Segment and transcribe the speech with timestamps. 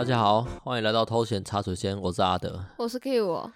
[0.00, 3.52] 大家好，欢迎来到偷闲茶水间，我是阿德，我是 Q 我。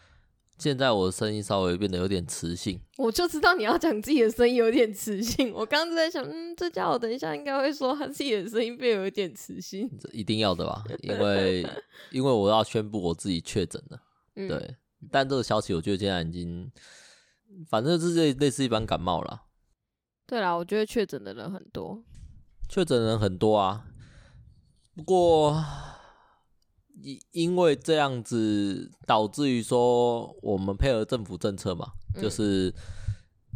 [0.58, 5.54] 现在我的声音稍微变得有点磁性，我就知道你要讲自己的声音有点磁性。
[5.54, 10.84] 我刚刚在想，嗯，这家伙等一下应该会说他自己的声音变有点磁性，这一定要的吧？
[11.00, 11.66] 因为
[12.12, 13.98] 因为我要宣布我自己确诊了，
[14.36, 14.76] 嗯、对。
[15.10, 16.70] 但这个消息我觉得现在已经，
[17.70, 19.44] 反正是类类似一般感冒了。
[20.26, 22.04] 对啦，我觉得确诊的人很多，
[22.68, 23.86] 确诊人很多啊。
[24.94, 25.64] 不过。
[27.02, 32.72] 因因为这样子导致于说，我们配合政府政策嘛，嗯、就是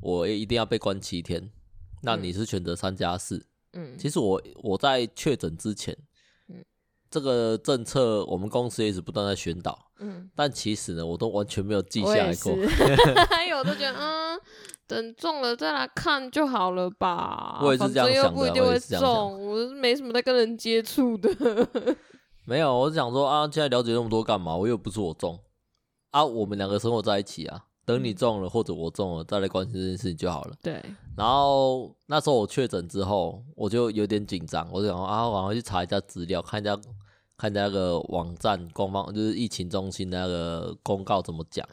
[0.03, 1.41] 我也一定要被关七天。
[1.43, 1.51] 嗯、
[2.03, 3.47] 那你是选择三加四？
[3.73, 5.97] 嗯，其实我我在确诊之前，
[6.49, 6.65] 嗯，
[7.11, 12.57] 这个政策我们公司也一直不断在宣导，嗯，但其实呢，我都完全没有记下来过。
[13.31, 14.41] 还有 都觉得，嗯，
[14.87, 17.61] 等中了再来看就好了吧。
[17.63, 21.29] 我也是这样想的，又不一定会中，我是没什么在跟人接触的。
[22.49, 24.57] 没有，我是想说啊，现在了解那么多干嘛？
[24.57, 25.39] 我又不是我中
[26.13, 30.57] 啊，我们两个生活在一起啊，等你中了或者我中了再来关心这件事情就好了。
[30.63, 30.83] 对。
[31.15, 36.75] 然后那时候我确诊之后，我就有点紧张，我就想说啊，我赶快去查一下资料，看一下
[37.37, 41.69] 看一下那个网站官方就是疫情中心那个公告怎么讲。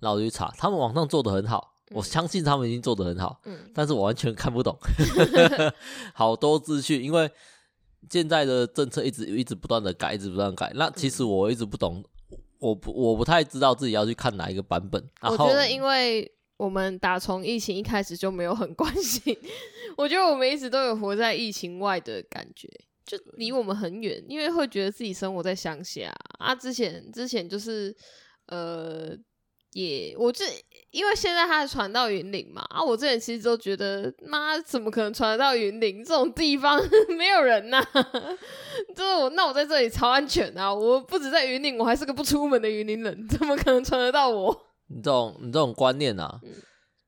[0.00, 3.40] 然后我就去查，他们网上做的很好，我相信他们已经做得很好。
[3.46, 3.56] 嗯。
[3.74, 4.76] 但是我完全看不懂
[6.12, 7.30] 好多资讯，因为。
[8.10, 10.70] 现在的政策一直一直不断的改，一直不断改。
[10.74, 12.04] 那其实我一直不懂，
[12.58, 15.02] 我不我不太知道自己要去看哪一个版本。
[15.22, 19.36] 我觉得，因为我们打从疫情一开始就没有很关心，
[19.96, 22.68] 我觉得我们一直都有活在疫情外的感觉，
[23.04, 26.54] 就离我们很远，因为会觉得自己生活在乡下啊。
[26.54, 27.96] 之前之前就是
[28.46, 29.16] 呃。
[29.72, 30.44] 也，我这
[30.90, 36.80] 因为现在它传到云林嘛啊，我之前其实都觉得，妈怎么可能传得到云林这种地方
[37.18, 38.02] 没有人呐、啊？
[38.96, 40.72] 就是我，那我在这里超安全啊！
[40.72, 44.66] 我不止在云林，我还是个不出门的云林人，怎么可能传得到我？
[44.88, 46.40] 你这种你这种观念啊，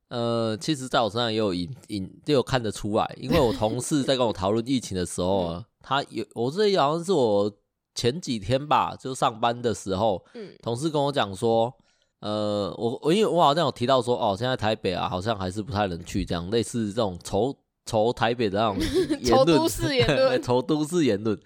[0.08, 7.50] 嗯、呃，其实在我身上也有隐隐都有看得出来，因为我同事在跟我讨论疫情的时候啊，他有我这好像是我
[7.94, 11.72] 前几天吧，就上班的时候，嗯，同事跟我讲说。
[12.20, 17.56] 呃，我我因为我好像有提到说，哦，现在台北啊，好像还是不太能去，这样类似这种仇
[17.86, 18.78] 仇台北的那种
[19.24, 21.38] 仇都市言论， 仇都市言论。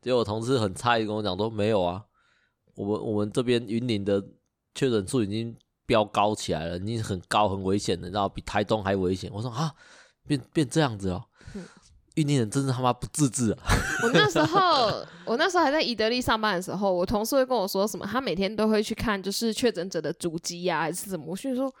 [0.00, 2.02] 结果我同事很诧异跟我讲说，没有啊，
[2.74, 4.24] 我们我们这边云林的
[4.74, 5.54] 确诊数已经
[5.84, 9.30] 飙高起来了，已经很高很危险的，然后比台东还危险。
[9.32, 9.72] 我说啊，
[10.26, 11.22] 变变这样子哦。
[12.16, 13.58] 云林人真是他妈不自制啊！
[14.02, 21.26] 我那时候，我那时候还在伊德利上班的时候，我同事会跟我说什么，他每天都会去看，就是确诊者的足迹呀，还是什么。
[21.28, 21.72] 我就说，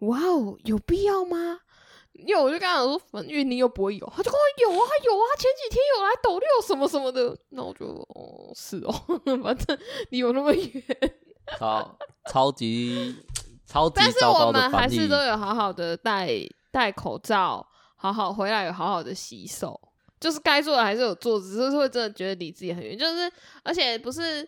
[0.00, 1.58] 哇哦，有必要吗？
[2.12, 7.36] 因为我就跟他说，反正云林又不会有，他就跟我有啊，有啊，前几天有来抖六什么什么的。
[7.48, 8.92] 那我就，哦，是哦，
[9.42, 9.76] 反正
[10.10, 10.84] 离我那么远，
[11.58, 11.98] 超
[12.30, 13.16] 超级
[13.66, 14.60] 超级糟糕的。
[14.60, 16.30] 但是我们还是都有好好的戴
[16.70, 17.66] 戴口罩。
[18.02, 19.80] 好好回来，有好好的洗手，
[20.18, 22.98] 就是该做的还是有做，只是会真的觉得离自己很远。
[22.98, 23.30] 就是
[23.62, 24.42] 而且不是，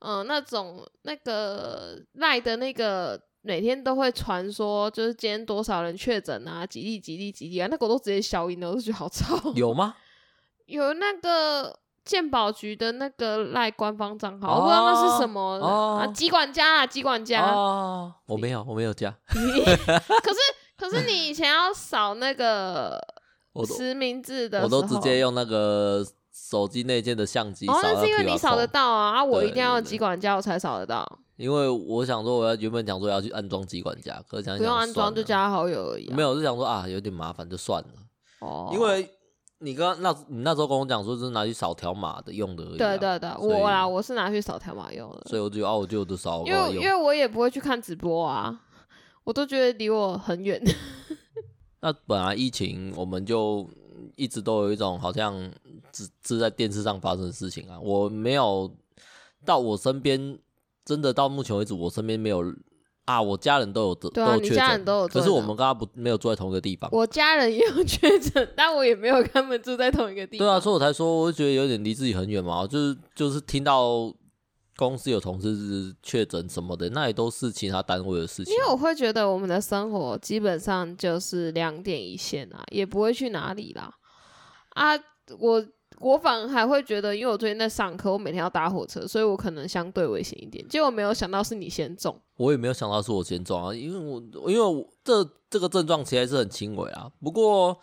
[0.00, 9.54] 嗯、呃，那种那个赖的那个每天都会传说，就是今天多少人确诊啊，几例几例几例啊，那个我都直接消音了，我都觉得好臭。
[9.54, 9.96] 有吗？
[10.66, 17.40] 有那个健保局的那个赖官方账号，哦、我不知道那是什么、哦、啊，机管家啊，机管家。
[17.40, 19.16] 哦，我没有，我没有加。
[19.26, 20.57] 可是。
[20.78, 22.98] 可是你以前要扫那个
[23.66, 27.66] 实名制的，我都直接用那个手机内建的相机。
[27.66, 31.04] 哦，那是因为你扫得到啊，啊，我一定要机管家我才扫得到。
[31.36, 36.08] 因为我想说，我要原本讲说要去安装机管家，可是想想不用安装就加好友而已。
[36.10, 37.88] 没有，就想说啊，有点麻烦，就算了。
[38.40, 39.08] 哦，因为
[39.60, 42.76] 你刚那，你那时候跟我讲说是拿去扫条码的用的而已。
[42.78, 45.22] 对对对，我啦，我是拿去扫条码用的。
[45.28, 46.44] 所以我就啊，我就都扫。
[46.44, 48.60] 因为因为我也不会去看直播啊。
[49.28, 50.58] 我都觉得离我很远。
[51.82, 53.68] 那本来疫情，我们就
[54.16, 55.38] 一直都有一种好像
[55.92, 57.78] 只是在电视上发生的事情啊。
[57.78, 58.74] 我没有
[59.44, 60.38] 到我身边，
[60.82, 62.42] 真的到目前为止，我身边没有
[63.04, 63.20] 啊。
[63.20, 65.08] 我家人都有得，对啊，都你家人都有。
[65.08, 66.88] 可是我们跟他不没有住在同一个地方。
[66.90, 70.46] 我家人也有确诊，但我也没有跟他们住在同一个地方。
[70.46, 72.66] 对啊，所以我才说，我就觉得有点离自己很远嘛。
[72.66, 74.10] 就是就是听到。
[74.78, 78.54] 公司有同事是确诊什么的，那也都是其他单位的事情。
[78.54, 83.92] 因为我会觉得我们的生活基本上就是两点一线啊，也不会去哪里啦。
[84.70, 84.96] 啊，
[85.40, 85.66] 我
[85.98, 90.64] 我反而还会觉得，因为我最近在上课，我每天要搭火车，所以我可能相对危险一点。
[90.68, 97.76] 结果没有想到是你先中，我也没有想到是我先中啊，因为我因为我这这个症状其实是很轻微啊，不过。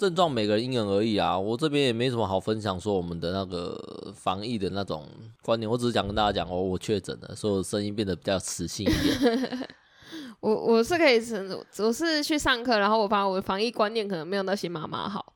[0.00, 5.06] 症状每个人因人而异啊，我这边也没什么好分享说我们的那个防疫的那种
[5.42, 9.68] 观念，我只是想跟大家讲哦，我确诊了，所以我声音变得比较磁性一点。
[10.40, 15.34] 我我是可以承，我是去上课，然后我发现我的防疫观念可能没有那些妈妈好，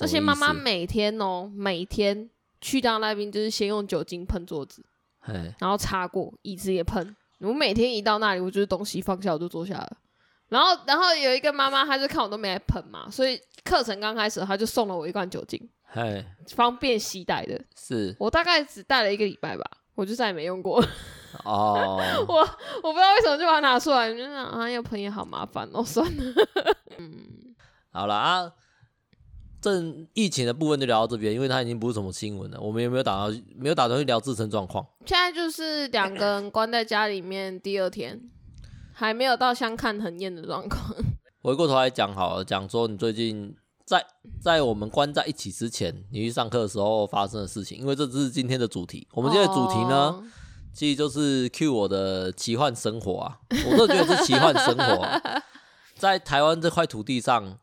[0.00, 2.28] 那些妈妈每天哦，每天
[2.60, 4.84] 去到那边就是先用酒精喷桌子，
[5.58, 9.96] 然后擦过椅子也喷，我每天一到那里，我就是东西放下我就坐下了。
[10.50, 16.24] 然后，然后有一个妈妈，她就看我都没来喷嘛，所以课程刚开始，他就送了我一罐酒精，嘿，
[16.54, 17.60] 方便携带的。
[17.76, 19.64] 是我大概只带了一个礼拜吧，
[19.94, 20.84] 我就再也没用过。
[21.44, 22.34] 哦， 我
[22.82, 26.34] 我不知道为什么就把它拿出来，就想啊，要喷也好麻烦哦， 算了。
[26.98, 27.54] 嗯，
[27.90, 28.52] 好了啊，
[29.60, 29.82] 这
[30.12, 32.60] 疫情的部分就聊到这边，因为它已经不是什么新闻了。
[32.60, 34.86] 我们有没有打算没有打算去聊自身状况？
[35.06, 38.30] 现在就是两个人关在家里面，第二天。
[38.96, 40.94] 还没有到相看很厌的状况。
[41.44, 43.54] 回过头来讲好了，讲说你最近
[43.84, 44.02] 在
[44.40, 49.06] 在我们关在一起之前，你去上课的时候发生的事情，因为这只是今天的主题。
[49.12, 50.24] 我们今天的主题呢，哦、
[50.72, 53.38] 其实就是 cue 我的奇幻生活啊，
[53.70, 55.20] 我都觉得是奇幻生活、啊。
[55.96, 57.58] 在台湾这块土地上，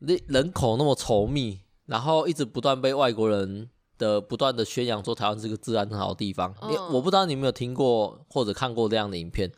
[0.00, 3.70] 人人口那么稠密，然后一直不断被外国人。
[3.98, 9.50] 的不断的宣扬说台湾是个治安很好的地方，你、嗯、我不知道你有没有听过或者看过这样的影片。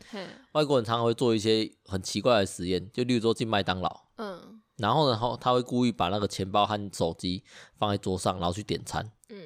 [0.53, 7.43] 外国人常常会做一些很奇怪的实验，就例如说进麦当劳，嗯，然后然后他会故意把那个钱包和手机
[7.77, 9.43] 放在桌上，然后去点餐，嗯，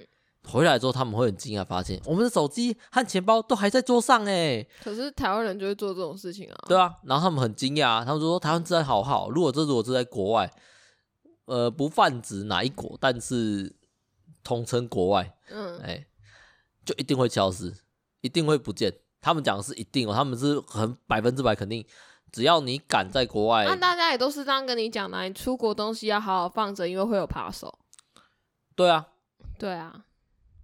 [0.48, 10.50] 回来之后他们会很惊讶发现我们的手机和钱包都还在桌上哎，可是台湾人就会做这种事情啊，对啊，然后他们很惊讶，他们说台湾治安好好，如果这如果是在国外，
[11.45, 13.75] 呃，不泛指哪一国，但是。
[14.44, 16.07] 统称国外，嗯，哎、欸，
[16.84, 17.74] 就一定会消失，
[18.22, 18.94] 一定会不见。
[19.22, 21.86] 他们讲的是一定哦，他们是很百分之百肯定，
[22.31, 27.80] 只要你敢在国外，那大家也都是这样跟你讲的，你出国东西要好好放着，因为会有扒手。
[28.75, 29.07] 对啊，
[29.57, 30.04] 对啊。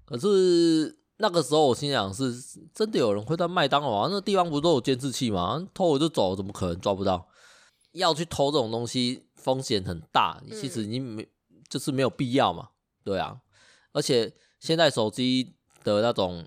[0.03, 2.33] 可是那个时候我心想是，
[2.73, 4.09] 真的有人会在麦当劳啊？
[4.11, 5.65] 那地方不都有监视器吗？
[5.73, 7.29] 偷我就走，怎么可能抓不到？
[7.93, 10.41] 要去偷这种东西，风险很大。
[10.51, 12.69] 其实你没，嗯、就是没有必要嘛。
[13.03, 13.39] 对啊。
[13.93, 16.45] 而且现在手机的那种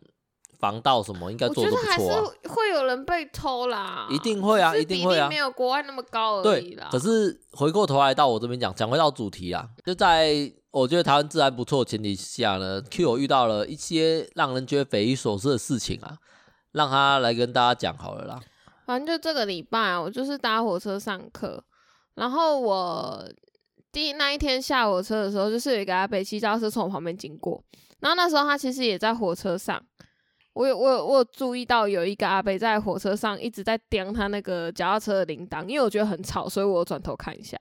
[0.59, 6.89] 防盗什么，应该做得不错会有人被偷啦，一定会啊，一定会啊，没有国外那么高而已啦。
[6.93, 16.17] 可是回过头来到我这边讲，讲回到主题啊，就在我觉得台湾治安不错的前提下呢，Q 遇到了一些让人觉得匪夷所思的事情啊，
[16.71, 18.41] 让他来跟大家讲好了啦。
[18.87, 21.65] 反正就这个礼拜啊，我就是搭火车上课，
[22.15, 23.29] 然后我。
[23.93, 27.63] 第一那一天下火车的时候，就是有一个阿伯骑脚踏车从我旁边经过，
[28.01, 29.81] 然后那时候他其实也在火车上，
[30.55, 37.59] 我有我有我有注意到有一个阿伯在火车上一直在叼他那个脚踏车的铃铛，因为我觉得很吵，所以我转头看一下。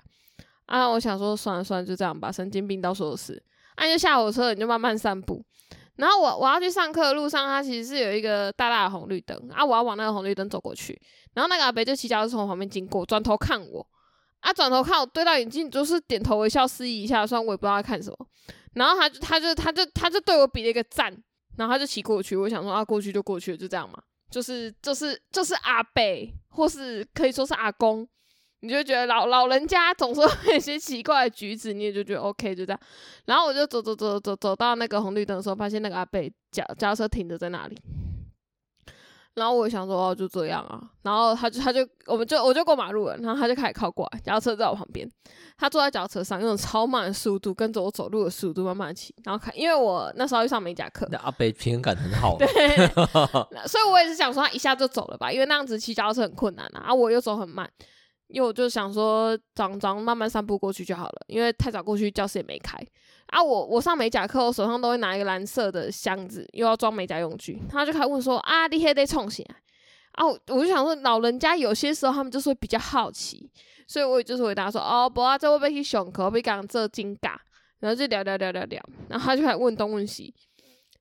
[0.67, 3.43] 啊，我想说算了算了，就这样吧，神经病到时候是。
[3.75, 5.43] 啊，你就下火车你就慢慢散步，
[5.97, 10.97] 然后我我要去上课的路上，它其实是有一个大大的红绿灯啊，我要往那个红绿灯走过去，
[11.33, 13.85] 然后那个阿伯就骑脚踏车从我旁边经过，转头看我。
[14.41, 14.53] 啊！
[14.53, 18.27] 转头看我，对到眼睛，就是点头微笑，示意一下，虽然我也不知道他看什么。
[18.73, 21.15] 然后他就，他就，他就，他就对我比了一个赞，
[21.57, 22.35] 然后他就骑过去。
[22.35, 24.01] 我想说啊，过去就过去了，就这样嘛。
[24.29, 28.07] 就是，就是，就是阿贝，或是可以说是阿公，
[28.61, 32.79] 你就觉得老老人家总是会有些奇怪的举止，你也就觉得 OK，就这样。
[33.25, 37.77] 然后我就走走走走走到那个红绿灯的时候，发现那个阿贝脚脚车停着在那里。
[39.33, 40.81] 然后我想说哦，就这样啊。
[41.03, 45.09] 然后他就他就我们就我就过马路了，然后他就开始靠过来，脚踏车在我旁边。
[45.57, 49.13] 他坐在脚踏车上，用超慢的速度跟着我走路的速度慢慢骑。
[49.23, 51.07] 然后看，因为我那时候要上美甲课。
[51.11, 52.35] 那阿伯平衡感很好。
[52.39, 52.47] 对。
[53.67, 56.85] 所以我也是想说他一下就走了吧，因为那样子骑脚踏车很困难啊。
[56.87, 57.69] 啊，我又走很慢，
[58.27, 62.77] 因为我就想说早早慢慢散步过去就好了，因为太早过去教室也没开。
[63.31, 67.57] 啊，我我上美甲课，我手上都会拿一个蓝色的箱子，又要装美甲用具。
[67.69, 69.41] 他就开始问说：“啊，你还得冲啥？”
[70.13, 73.49] 啊，我就想说，老人家有些时候他们就是会比较好奇，
[73.87, 76.29] 所以我也就是回答说：“哦，不啊，这会不会去上课？
[76.29, 77.39] 被讲这金嘎。”
[77.79, 80.33] 然后就聊聊聊聊聊，然后他就开始问东问西。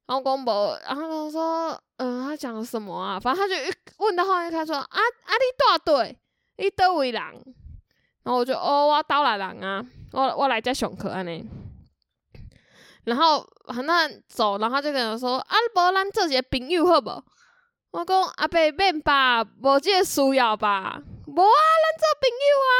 [0.06, 3.18] 然后公博，然后他说：“嗯、他讲什么啊？
[3.18, 3.54] 反正他就
[3.98, 6.16] 问到后面，他说：‘啊啊，你大队，
[6.58, 7.20] 你倒位人？’
[8.22, 11.44] 然后我就：‘哦，我倒来人啊，我我来这上课安尼。’
[13.04, 17.10] 然后很那走，然后就跟我说：“啊，无咱做一个朋友好不？”
[17.92, 21.02] 我讲：“阿伯免吧，无这个需要吧？
[21.26, 22.74] 无啊，咱做朋友啊。”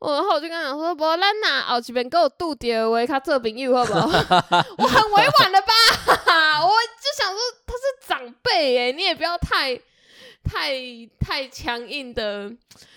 [0.00, 4.06] 我然后我就跟他说：“不咱呐，后一边跟我拄着话，他做朋友好不好？”
[4.78, 5.72] 我很委婉的吧？
[6.64, 9.76] 我就想说他是长辈耶，你也不要太
[10.42, 10.72] 太
[11.20, 12.50] 太强硬的。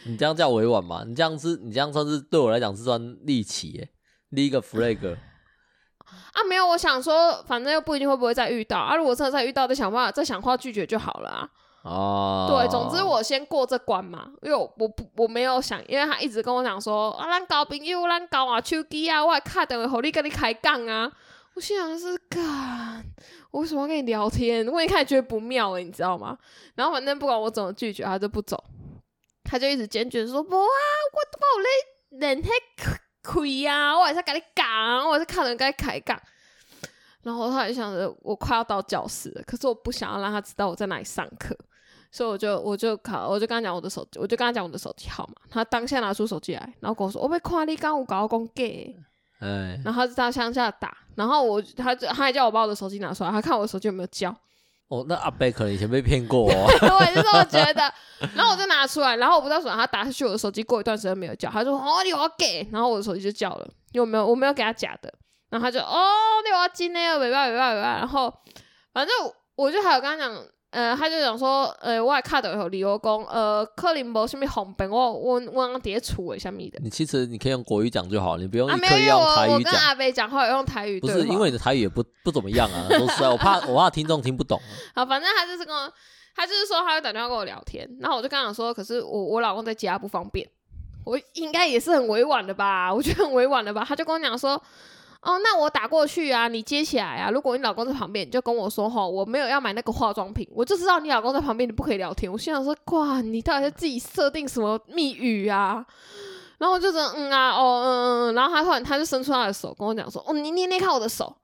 [0.05, 1.03] 你这样叫委婉吗？
[1.05, 3.89] 你这样是，你这样算是对我来讲是算力气耶。
[4.29, 5.17] 立一个 flag。
[6.33, 8.95] 啊，没有，我想说，反正又不一定会不会再遇到啊。
[8.95, 11.49] 如果真的再遇到，再想办法，再想话拒绝就好了啊。
[11.83, 21.11] 哦，对，总之我先过这关嘛，因为我我不我没有想，因为他一直跟我讲说啊，咱交朋友，咱交啊手机啊，我还卡等会和你跟你开杠啊。
[21.55, 23.05] 我心想是干，
[23.51, 24.67] 我为什么要跟你聊天？
[24.67, 26.35] 我一开始觉得不妙诶、欸，你知道吗？
[26.75, 28.63] 然后反正不管我怎么拒绝，他就不走，
[29.43, 30.63] 他就一直坚决说不啊，
[31.13, 32.47] 我我勒人喺
[33.23, 34.67] 开啊，我还是跟你讲，
[35.07, 36.19] 我还是看人跟你开杠。
[37.23, 41.57] 然后他还想着我快要到教室了，可是我不想要让他知道我在哪里上课。
[42.11, 45.33] 所以我就我就考，我就跟他讲我的手机，我就跟他讲我的手机号码。
[45.49, 48.95] 他当下拿出手机来，然后跟我说：“我被夸你刚我搞公给。”
[49.39, 54.35] 哎，然后他就在乡下打，然后我他就他还叫我把我的手机拿出来，他看我的手机有没有叫。
[54.89, 56.67] 哦，那阿伯可能以前被骗过哦。
[56.99, 57.81] 我也是这么觉得。
[58.35, 65.13] 然后我就拿出来，然后我不知道什么，他打下去我的手机过一段时间没有叫，他说：“哦，你要给。”然后我的手机就叫了，因为没有我没有给他假的。
[65.49, 66.09] 然后他就：“哦，
[66.45, 67.17] 你要金呢？
[67.19, 68.33] 尾巴尾巴尾巴。”然后
[68.93, 69.13] 反正
[69.55, 70.45] 我就还有跟他讲。
[70.73, 76.79] 呃，他就讲说，呃，我还卡到有，理由讲，呃，可能无什么方便，我我我伫咧厝诶，啥物的。
[76.81, 79.53] 你其实你可以用国语讲就好，你不用刻意用台语讲。
[79.53, 80.99] 我跟阿伯讲话用台语。
[80.99, 84.59] 不是，因为你的台语也不不怎么样啊，说实在，我怕我怕听众听不懂。
[84.95, 85.93] 好，反正他就是跟我，
[86.35, 90.49] 他就是说他会打电话跟我聊天，然后我就跟他讲说，可是我我老公在家不方便，
[91.05, 92.91] 我应该也是很委婉的吧？
[92.91, 93.85] 我觉得很委婉的吧？
[93.87, 94.59] 他就跟我讲说。
[95.23, 97.31] 哦，那我打过去啊，你接起来啊。
[97.31, 102.31] 如果你老公在旁边，你就跟我说哈，我没有要买那个化妆品，我就知道你老公在旁边，你不可以聊天。
[102.31, 105.85] 我心想说，哇，你到底是自己设定什么密语啊？
[106.57, 107.87] 然后我就说，嗯啊，哦，嗯
[108.31, 111.35] 嗯，然后他突然他就伸出他的手跟我讲说，哦，你捏捏看我的手，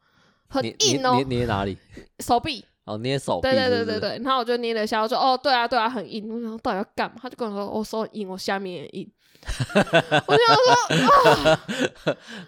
[0.49, 1.77] 很硬哦，捏哪里？
[2.19, 2.65] 手臂。
[2.85, 3.49] 哦，捏手臂。
[3.49, 4.21] 对对对对对。
[4.23, 6.27] 然后我就捏了一下，我说，哦，对啊对啊，很硬。
[6.27, 7.17] 我想到底要干嘛？
[7.21, 9.11] 他就跟我说，我手很硬，我下面也硬。
[10.27, 11.61] 我想说，啊，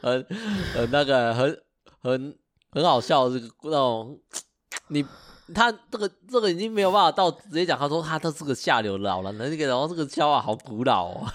[0.03, 0.25] 很
[0.75, 1.61] 很那个很。
[2.03, 2.35] 很
[2.71, 4.19] 很好笑，这个那种
[4.87, 5.05] 你
[5.53, 11.27] 他这个这个已经没有办法到直接讲，他说他他是个下流老人，那个然后这个笑话好古老哦。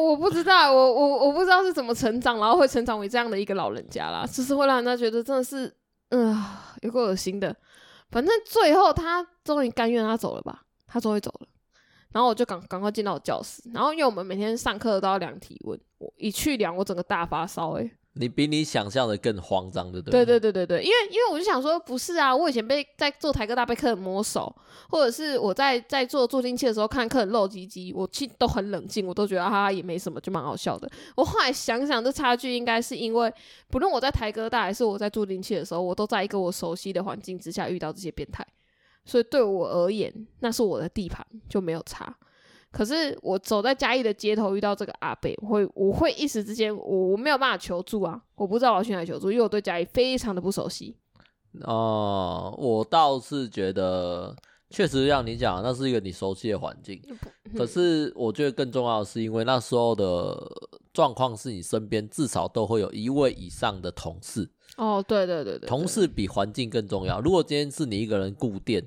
[0.00, 5.66] 我不知道，我我我不知道是怎么成长，然后会成长为这样的一个老人家啦，就是会让人家觉得真的是，
[6.08, 6.46] 嗯、呃，
[6.80, 7.54] 有够恶心的。
[8.10, 11.46] 反正最后他终于甘愿他走了吧，他终于走了，
[12.12, 17.90] 然后我就赶赶快进到教室，然后因为我们每天上课都要量体温，我一去量，我整个大发烧诶、欸。
[18.14, 20.24] 你比你想象的更慌张，对不对？
[20.24, 24.52] 对对对对对，因为因为我就想说，不是啊，我以前被在做台哥大被客人摸手，
[24.88, 30.90] 或者是我在在做助听器的时候看客人露鸡鸡，我其实都很冷静，我都觉得哈哈也没什么，就蛮好笑的。
[31.14, 33.32] 我后来想想，这差距应该是因为，
[33.68, 38.44] 不论我在台哥大还是我在助听器的时候，我都在一个我熟悉的环境之下遇到这些变态，
[39.04, 42.16] 所以对我而言，那是我的地盘，就没有差。
[42.70, 50.96] 可是我走在嘉义的街头遇到这个阿伯，我会我会一时之间我我没有办法求助啊，我不知道我要去哪里求助，因为我对嘉义非常的不熟悉。
[51.62, 54.36] 哦、呃，我倒是觉得
[54.68, 57.02] 确实像你讲，那是一个你熟悉的环境。
[57.56, 60.40] 可是我觉得更重要的是，因为那时候的
[60.92, 64.48] 状况是你身边至少都会有一位以上的同事。
[64.80, 67.20] 哦，对对对对，同事比环境更重要。
[67.20, 68.84] 如果今天是你一个人顾店。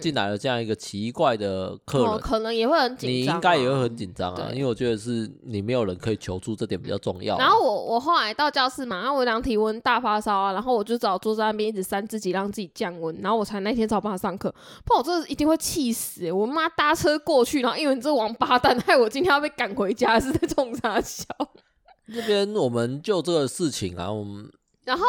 [0.00, 7.38] 进来了这样一个奇怪的客人，哦、可能也会很紧张，啊，你应该也会很紧张啊，因为我觉得是你没有人可以求助，这点比较重要，啊。
[7.38, 14.50] 然后我我后来到教室嘛，然后我量体温大发烧啊，然后我就只好坐在那边一直扇自己，让自己降温，然后我才那天才有办法上课。
[14.84, 21.26] 不然我真的一定会气死，欸，我妈搭车过去，然后因为你这王八蛋害我今天要被赶回家，是在冲啥笑？
[22.12, 24.50] 这边我们就这个事情啊，我们
[24.84, 25.04] 然后。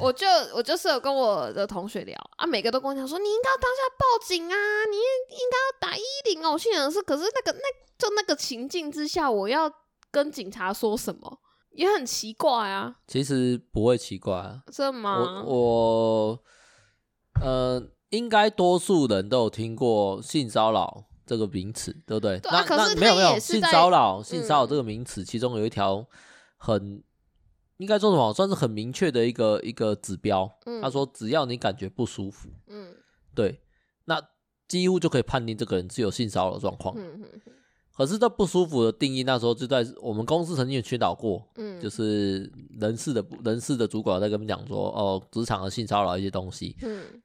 [0.00, 4.56] 我就我就是有跟我的同学聊啊，每个都跟我讲说，你应该要当下报警啊，
[4.90, 6.52] 你应该要打一一零哦。
[6.52, 7.64] 我心想是，可是那个那
[7.96, 9.70] 就那个情境之下，我要
[10.10, 11.38] 跟警察说什么
[11.70, 12.96] 也很奇怪啊。
[13.06, 15.44] 其实不会奇怪啊，真的吗？
[15.46, 16.38] 我，我
[17.40, 22.40] 呃，应该多数人都有听过性骚扰这个名词，对不对？
[22.40, 26.04] 对啊，那可是那没有没有性骚扰，性骚扰这个名词，嗯，其中有一条
[26.56, 27.04] 很。
[27.80, 28.30] 应该说什么？
[28.34, 30.46] 算是很明确的一个一个指标。
[30.66, 32.94] 嗯，他说，只要你感觉不舒服，嗯，
[33.34, 33.58] 对，
[34.04, 34.20] 那
[34.68, 36.94] 几乎就可以判定这个人是有性骚扰的状况。
[36.98, 37.24] 嗯，
[37.96, 41.42] 可是这不舒服的定义，那时候就在我们公司曾经有宣导过。
[41.56, 46.76] 嗯，就是人事的人事的主管在跟我们讲说，哦，职场的性骚扰一些东西。
[46.82, 47.22] 嗯，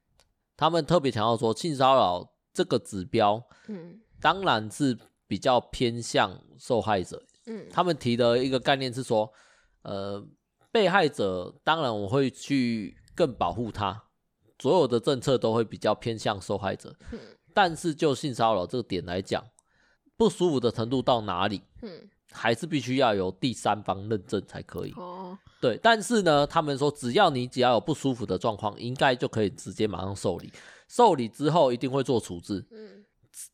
[0.56, 4.96] 他们特别强调说，性骚扰这个指标，嗯，当然是
[5.26, 7.22] 比较偏向受害者。
[7.44, 9.30] 嗯，他们提的一个概念是说，
[9.82, 10.26] 呃。
[10.76, 14.02] 被害者当然我会去更保护他，
[14.58, 16.94] 所有的政策都会比较偏向受害者。
[17.12, 17.18] 嗯、
[17.54, 19.42] 但是就性骚扰这个点来讲，
[20.18, 24.92] 不舒服的程度到哪里，嗯、还是必须要有第三方认证才可以。
[24.98, 30.52] 哦，对，但是呢，他们说只要你只要有不舒服的状况，应该就可以直接马上受理。
[30.88, 32.66] 受理之后一定会做处置。
[32.70, 33.02] 嗯，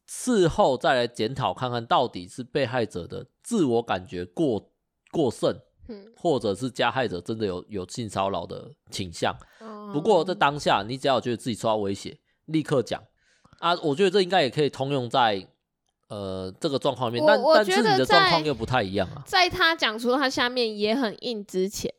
[0.08, 4.72] 事后再来检讨看看到底是被害者的自我感觉过
[5.12, 5.56] 过剩，
[5.88, 9.34] 嗯，或者是加害者真的有有性骚扰的倾向。
[9.92, 13.02] 不过在当下，你只要觉得自己受到威胁，立刻讲
[13.58, 13.74] 啊！
[13.82, 15.46] 我觉得这应该也可以通用在
[16.08, 19.22] 呃这个状况里面，但但是你的状况又不太一样啊。
[19.26, 21.92] 在他讲出他下面也很硬之前，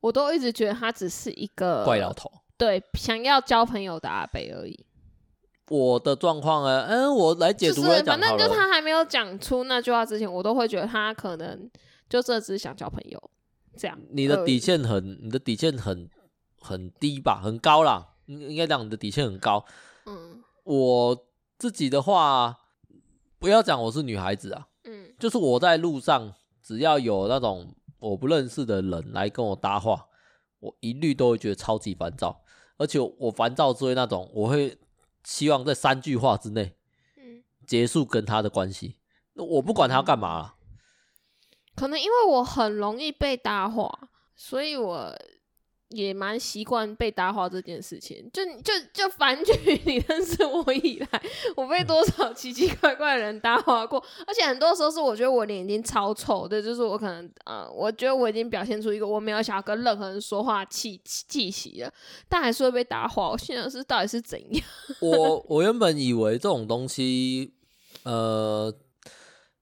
[0.00, 4.86] 我都一直觉得他只是一个怪老头，对，想要交朋友的阿北而已。
[5.68, 6.86] 我的状况呢？
[6.88, 8.18] 嗯，我来解读来讲。
[8.18, 11.70] 就是反正就他还没有讲出那句话之前，我都会觉得他可能
[12.12, 13.30] 就这只是想交朋友
[13.76, 13.98] 这样。
[14.10, 16.10] 你的底线很，你的底线很。
[16.64, 19.64] 很低吧，很高啦，应应该讲你的底线很高。
[20.06, 21.26] 嗯，我
[21.58, 22.56] 自己的话，
[23.40, 30.06] 不要讲我是女孩子啊，嗯，就是我在路上，只要有那种我不认识的人来跟我搭话，
[30.60, 32.44] 我一律都会觉得超级烦躁，
[32.76, 34.78] 而且我烦躁之为那种，我会
[35.24, 36.76] 希望在三句话之内，
[37.16, 38.98] 嗯，结束跟他的关系。
[39.32, 40.54] 那我不管他要干嘛了，
[41.76, 45.14] 可能因为我很容易被搭话，所以我。
[45.94, 49.52] 也蛮习惯被搭话这件事情，就就就反举
[49.84, 51.22] 你认识我以来，
[51.54, 61.92] 我被多少奇奇怪怪的人搭话过，而且很多时候是我觉得我脸已经超丑的，就是我可能呃，我觉得我已经表现出一个我没有想要跟任何人说话气气息了，
[62.26, 63.28] 但还是会被搭话。
[63.28, 64.64] 我现在是到底是怎样？
[65.02, 67.52] 我我原本以为这种东西，
[68.04, 68.74] 呃，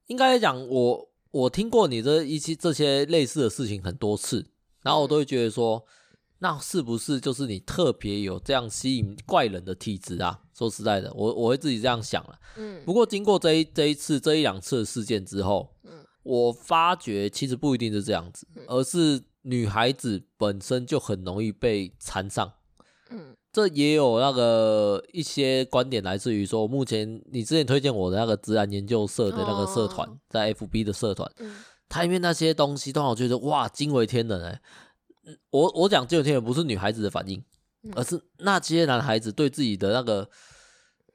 [0.07, 4.47] 应该来讲，我我听过你这一期这些类似的事情很多次，
[4.83, 5.85] 然后我都会觉得说。
[6.43, 10.41] 那是不是就是你特别有这样吸引怪人的体质啊？
[10.57, 12.41] 说实在的，我我会自己这样想了。
[12.57, 22.51] 嗯，不过经过这一这一次这一两次的事件之后，嗯，我发觉其实不一定是这样子，而是女孩子本身就很容易被缠上。
[23.11, 31.57] 嗯，这也有那个一些观点来自于说，目前你之前推荐我的那个自然研究社的那个社团，在 FB 的社团，嗯，
[31.89, 34.61] 它里面那些东西都让我觉得哇，惊为天人哎。
[35.51, 37.45] 我我讲惊为天人不是女孩子的反应，
[37.95, 40.29] 而是那些男孩子对自己的那个，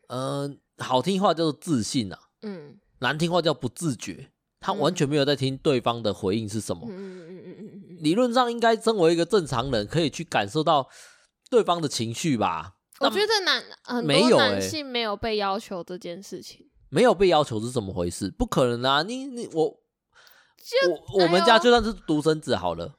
[0.08, 6.88] 呃，好听话叫做自信啊，嗯，难听话叫不自觉，他完全没有在听对方的回应是什么。
[6.90, 10.88] 嗯嗯嗯嗯嗯，理论上应该身为一个正常人，可以去感受到
[11.56, 12.74] 对方的情绪吧？
[13.00, 18.30] 我觉得男很多男性没有被要求这件事情，没有被要求是怎么回事？
[18.30, 19.04] 不可能啊！
[19.04, 22.96] 你你我我我们家就算是独生子好了。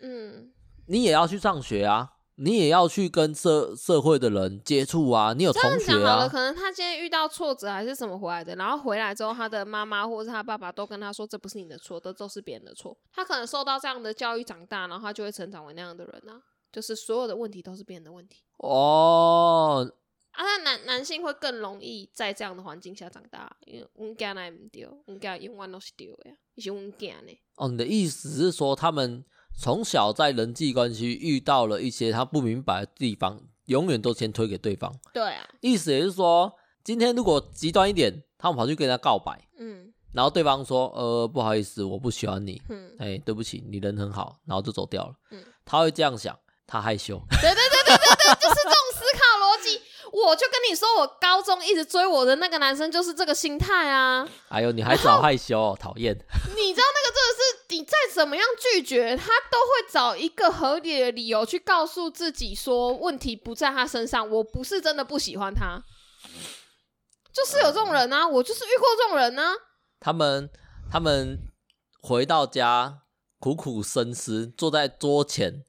[0.00, 0.50] 嗯，
[0.88, 6.16] 你也要去上学啊，你也要去跟社社会的人接触啊，你有同学啊。
[6.16, 12.96] 好了，可能他今天遇到挫折还是什么回来的，然后回来之后，他的妈妈或者是他爸爸都跟他说，这不是你的错，这都是别人的错。
[13.12, 16.40] 他可能受到这样的教育长大，然后他就会成长为那样的人啊，
[16.76, 18.42] 就是所有的问题都是别人的问题。
[18.58, 19.90] 哦，
[20.32, 27.32] 啊，那男男性会更容易在这样的环境下长大，因为我们家那不对，我们家永远都是对的呀，你是我们家呢。
[27.56, 29.24] 哦，你的意思是说他们？
[29.58, 34.94] 从小在人际关系遇到了一些他不明白的地方，永远都先推给对方。
[35.14, 36.52] 对啊，意思也是说，
[36.84, 47.20] 今天如果极端一点，他们跑去跟人家告白，嗯，然后对方说，呃，不好意思，我不喜欢你，嗯，哎，对不起，你人很好，然后就走掉了，嗯，他会这样想，他害羞。
[47.30, 49.80] 对对对对对对，就是这种思考逻辑。
[50.12, 54.26] 我就跟你说，我高中一直追我的那个男生就是这个心态啊。
[54.48, 56.14] 哎呦，你还找害羞哦，讨厌。
[56.14, 65.82] 你知道那个真的是，你再怎么样拒绝，他都会找一个合理的理由去告诉自己说，问题不在他身上，我不是真的不喜欢他，
[67.32, 69.52] 就是有这种人啊，我就是遇过这种人啊。
[70.00, 70.48] 他们
[70.90, 71.38] 他们
[72.00, 73.02] 回到家
[73.38, 75.64] 苦苦深思，坐在桌前。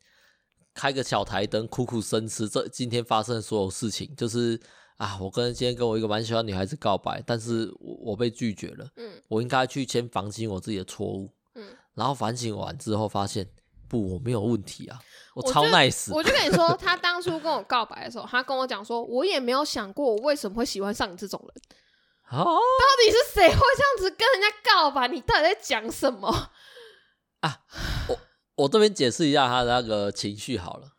[0.77, 4.59] 开个小台灯，苦苦深思这今天发生的所有事情，就是
[4.97, 8.87] 啊，我跟今天跟我一个蛮喜欢女孩子告白，但是我我被拒绝了。
[8.95, 11.33] 嗯，我应该去先反省我自己的错误。
[11.55, 13.49] 嗯，然后反省完之后发现，
[13.87, 14.99] 不，我没有问题啊，
[15.33, 16.13] 我超 nice。
[16.13, 21.61] 我就跟你说，他当初跟我告白的时候，他跟我讲说，我也没有想过我为什么会喜欢上你这种人。
[22.29, 25.07] 哦，到底是谁会这样子跟人家告白？
[25.07, 26.51] 你到底在讲什么
[27.39, 27.61] 啊？
[28.09, 28.19] 我。
[28.57, 30.89] 我这边解释一下他的那个情绪好了，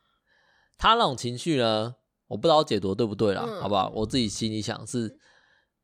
[0.79, 1.97] 他那种情绪呢，
[2.29, 3.93] 我不知道解读对不对啦，嗯、好不好？
[3.97, 5.19] 我自己心里想是，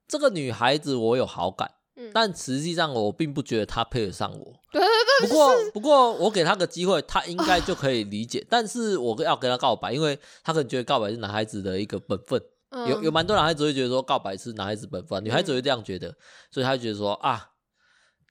[0.07, 4.61] 这个女孩子我有好感，嗯、但实际上我并不觉得她配得上我。
[4.71, 4.89] 对对
[5.21, 5.29] 对。
[5.29, 8.39] 不过不过我给她个机会，她应该就可以理解。
[8.41, 12.41] 啊、 但是我要跟她告白，因为她可能觉得告白是男孩子的一个本分。
[12.71, 16.17] 嗯、有有蛮多男孩子会觉得说告白是男孩子本分，女孩子会这样觉得，嗯、
[16.53, 17.51] 所以她就觉得说啊。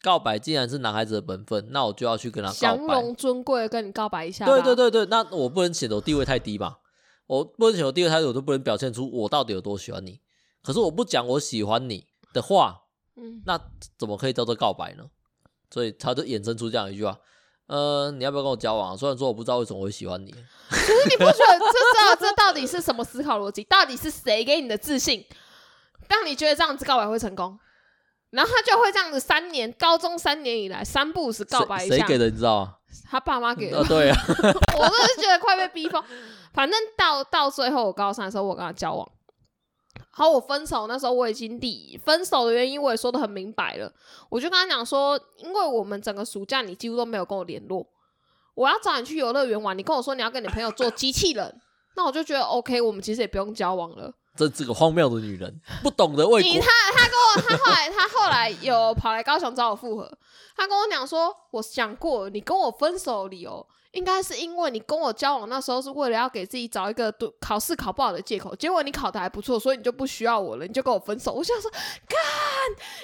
[0.04, 4.46] 告白既然是男孩子的本分，那我就要去跟他告白，降龙尊贵跟你告白一下。
[4.46, 6.80] 对对对对，那我不能显得我地位太低吧，
[7.26, 10.20] 我不能显得我地位太低，我都不能表现出我到底有多喜欢你。
[10.62, 12.82] 可是我不讲我喜欢你的话，
[13.16, 13.58] 嗯，那
[13.98, 15.06] 怎么可以叫做告白呢？
[15.72, 17.18] 所以他就衍生出这样一句话。
[17.68, 18.96] 呃，你要不要跟我交往？
[18.98, 20.32] 虽然说我不知道为什么会喜欢你，
[20.70, 23.64] 可是你不觉得这这这到底是什么思考逻辑？
[23.64, 25.26] 到底是谁给你的自信，
[26.10, 27.58] 让你觉得这样子告白会成功？
[28.34, 31.98] 然后他就会这样子三年，高中三年以来三不五时告白一下。
[31.98, 32.26] 谁给的？
[32.32, 32.76] 你知道吗？
[33.10, 33.78] 他爸妈给的。
[33.78, 36.04] 哦，对啊， 我真的是觉得快被逼疯。
[36.52, 39.08] 反正到到最后，我高三的时候，我跟他交往。
[40.10, 43.94] 好，我分手那时候我已经第分手的原因我也说的很明白了，
[44.30, 47.86] 我就跟他讲说，因为我们整个暑假你几乎都没有跟我联络，
[48.56, 51.62] 我要找你去游乐园玩，你跟我说你要跟你朋友做机器人，
[51.96, 54.12] 那我就觉得 OK，我们其实也不用交往了。
[54.36, 56.52] 这这个荒谬的女人，不懂得为国。
[56.52, 60.18] 你他他跟我他后来他后来有跑来高雄找我复合，
[60.56, 63.66] 他跟我讲说，我想过你跟我分手的理由。
[63.94, 71.32] 应该是因为你跟我交往那时候是为了要给自己找一个读考试考不好的借口，结果你考的还不错，所以你就不需要我了，你就跟我分手。
[71.32, 72.20] 我想说，干，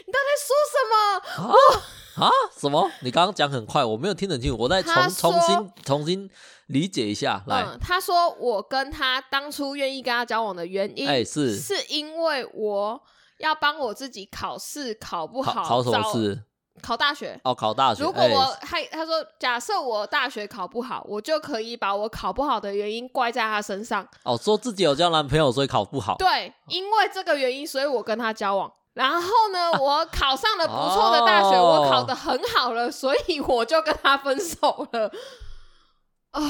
[0.06, 2.24] 你到底在说什么？
[2.24, 2.90] 啊，啊什么？
[3.02, 6.30] 你刚刚讲很快，我没有听得清楚，我再重重新重新
[6.68, 7.44] 理解一下。
[7.46, 13.00] 来，嗯，他说我跟他当初愿意跟他交往的原因，哎，是是因为我
[13.38, 16.44] 要帮我自己考试考不好，考什么试？
[16.82, 18.04] 考大学哦，考大学。
[18.04, 24.08] 如果我还、欸、他说，假设我大学考不好，我就可以把我考不好的原因怪在他身上。
[24.24, 26.16] 哦，说自己有交男朋友，所以考不好。
[26.18, 28.72] 对，因为这个原因，所以我跟他交往。
[28.94, 35.12] 然后呢， 我考上了不错的大学，哦、我考得很好了，所以我就跟他分手了。
[36.32, 36.42] 啊，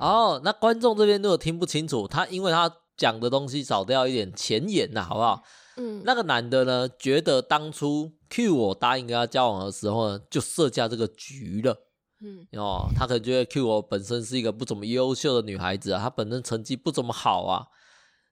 [0.00, 5.42] 哦，那观众这边如果听不清楚，他因为他讲的东西少掉一点前言呐，好不好？
[5.76, 11.76] 嗯，那个男的呢，觉得当初 Q 我答应跟他交往的时候呢，就设下这个局了。
[12.20, 17.66] 嗯，哦，他可能觉得 Q 我本身是一个不怎么优秀的女孩子啊，她本身成绩不怎么好啊。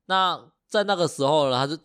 [0.06, 1.80] 那在那个时候呢，他就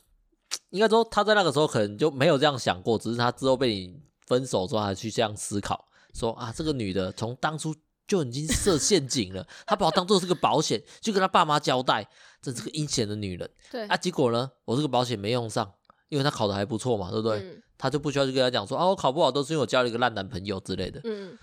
[0.71, 7.75] 应该说他在那个时候可能就没有这样想过，只是他之后被你分手之后，他去这样思考，说啊，这个女的从当初
[8.07, 12.09] 就已经设陷阱了， 她把我当做是个保险，就跟他爸妈交代。
[12.41, 15.71] 这是个阴险的女人，对啊，结果呢，我这个保险没用上，
[16.11, 17.39] 因为他考的还不错嘛，对不对？
[17.39, 20.99] 嗯、他就不需要去跟他讲说啊，我考不好都是因为我交了一个烂男朋友之类的。
[21.05, 21.37] 嗯，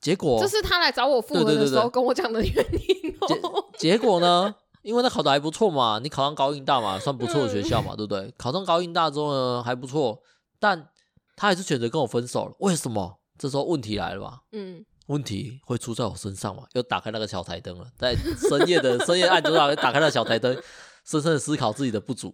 [0.00, 3.70] 结果这是他来找我复合的时候跟我讲的原因、喔。
[3.76, 8.34] 结结果呢，因为他考的还不错嘛，你考上高应大嘛，算不错的学校嘛，嗯、对不对？
[8.38, 10.22] 考上高应大之后呢，还不错，
[10.58, 10.88] 但
[11.36, 12.54] 他还是选择跟我分手了。
[12.60, 13.18] 为什么？
[13.38, 14.40] 这时候问题来了吧？
[14.52, 14.84] 嗯。
[15.06, 16.62] 问题会出在我身上嘛？
[16.74, 20.54] 又打开那个小台灯了，在深夜的深夜暗中打打开那小台灯，
[21.04, 22.32] 深深的思考自己的不足。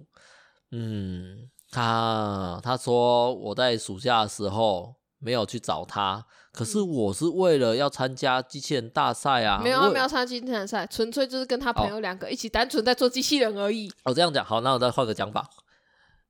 [0.72, 9.60] 嗯，他他说我在暑假的时候没有去找他，可是我是为了要参加机器人大赛啊。
[9.62, 13.90] 没有啊，没有参加机器人赛，纯粹就是跟他朋友两个一起单纯在做机器人而已。
[14.04, 15.48] 哦，这样讲好，那我再换个讲法。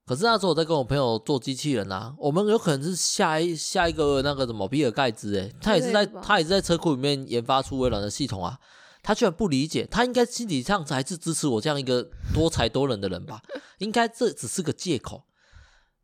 [0.05, 8.57] 可是那时候我在跟我朋友做机器人啊，我们有可能是下一下一个那个什么比尔盖茨诶，他也是在他也是在车库里面研发出微软的系统啊，
[9.03, 13.41] 他居然不理解，他应该心理上还是支持我这样一个多才多能的人吧？
[13.79, 15.23] 应该这只是个借口，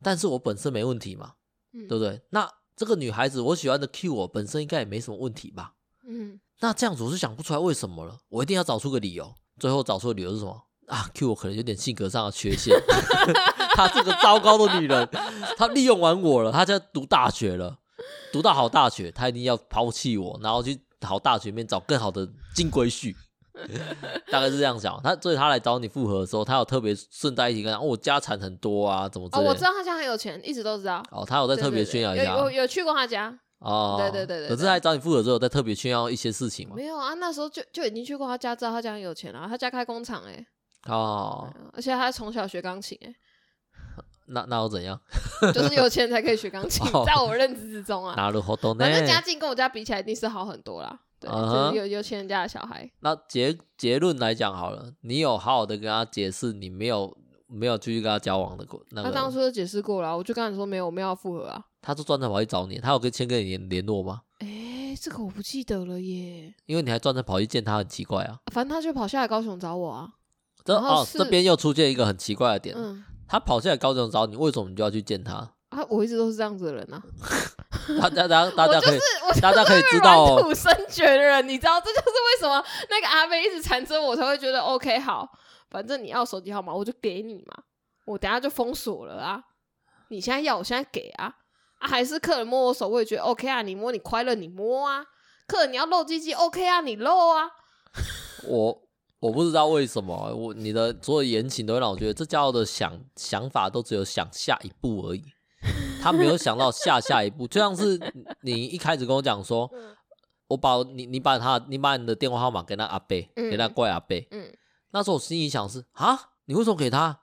[0.03, 1.33] 但是我本身没问题嘛，
[1.73, 2.21] 嗯、对不对？
[2.31, 5.73] 那这个女孩子我喜欢的 Q 我本身应该也没什么问题吧？
[6.07, 10.63] 嗯，那这样子我是想不出来为什么了，我一定要找出个理由，最后找出的理由是什么？
[10.87, 12.75] 啊，Q 我可能有点性格上的缺陷，
[13.73, 15.07] 她是个糟糕的女人，
[15.57, 17.79] 她利用完我了，她就要读大学了，
[18.33, 23.15] 读到好大学，她一定要抛弃我，然后去好大学里面找更好的金龟婿，
[24.31, 24.99] 大概是这样想。
[25.03, 29.49] 他所以他来找你复合的时候，他有特别顺带一起跟他，哦，我家产很多啊，怎么之类的？
[29.49, 31.03] 哦，我知道他家很有钱，一直都知道。
[31.11, 33.37] 哦，他有在特别炫耀一下，有有，有去过他家。
[33.59, 34.49] 哦，对对对对。
[34.49, 36.75] 可是他来找你复合之后，在特别炫耀一些事情吗？
[36.75, 40.47] 没有啊，那时候就就已经去过他家，知道他家很有钱了，他家开工厂哎、欸。
[40.91, 43.15] 哦，而且他从小学钢琴哎，
[44.27, 44.99] 那那又怎样？
[45.53, 48.13] 就是有钱才可以学钢 琴，在我认知之中啊。
[48.17, 50.99] 那如何都反正家境跟我家比起来，一定是好很多啦。
[51.31, 52.89] 对，就是有有钱人家的小孩。
[52.99, 57.15] 那结结论来讲好了，你有好好的跟他解释，你没有
[57.47, 58.83] 没有继续跟他交往的过。
[58.95, 61.63] 他当初就解释过了，我就跟他说没有，我们要复合啊。
[61.81, 64.21] 他就专程跑去找你，他有跟先跟你联联络吗？
[64.39, 66.53] 哎，这个我不记得了耶。
[66.65, 68.39] 因为你还专程跑去见他，很奇怪啊。
[68.53, 70.09] 反正他就跑下来高雄找我啊。
[70.63, 72.75] 这哦，这边又出现一个很奇怪的点。
[72.77, 75.33] 嗯，他跑下来高雄找你，为什么你就要去见他？
[75.69, 77.03] 啊，我一直都是这样子的人啊。
[78.01, 85.27] 大家，大家，大家可以，我就是大家可以知道土生绝的人，你知道，这就是为什么那个阿飞一直缠着我，才会觉得 OK 好。
[85.69, 87.63] 反正你要手机号码，我就给你嘛。
[88.05, 89.41] 我等下就封锁了啊。
[90.09, 91.33] 你现在要，我现在给啊。
[91.79, 95.03] 啊，还是客人摸我手，我也觉得 OK 啊，你摸你快乐，你摸啊。
[95.47, 97.49] 客人你要露鸡鸡 OK 啊，你露啊。
[98.47, 98.81] 我
[99.19, 105.23] 我不知道为什么，我你的所有言情都会让我觉得这家伙的想想法都只有想下一步而已，
[106.03, 107.97] 他没有想到下下一步，就像是
[108.41, 109.71] 你一开始跟我讲说，
[110.47, 114.51] 我把你你把他你把你的电话号码给那阿伯，给那怪阿贝，嗯，
[114.91, 117.21] 那时候我心里想是啊，你为什么给他？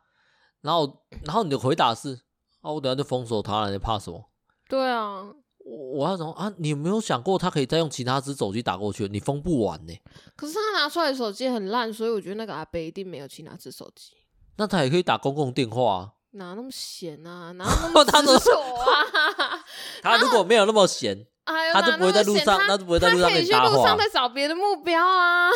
[0.63, 2.21] 然后然后你的回答是
[2.63, 4.31] 啊，我等下就封锁他了，你怕什么？
[4.69, 5.35] 对啊。
[5.63, 6.51] 我要怎么啊？
[6.57, 9.07] 你有没有想过，他可以再用其他只手机打过去？
[9.09, 10.03] 你封不完呢、欸。
[10.35, 14.13] 可是他拿出来的手机很烂，所以我觉得那个阿贝一定没有其他只手机。
[14.57, 16.13] 那他也可以打公共电话啊？
[16.33, 17.53] 哪那么闲啊？
[17.53, 18.11] 哪那么 执
[18.45, 19.61] 着啊？
[20.03, 23.29] 他如果没有那么闲， 他就不会在路上，他就不会在路上。
[23.29, 25.51] 他可以去路上再找别的目标啊。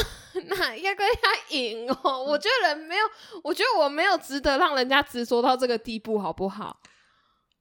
[0.46, 2.22] 那应该跟他赢哦。
[2.24, 3.04] 我觉得人没有，
[3.44, 6.76] 我觉得我没有值得让人家执着到这个地步，好不好？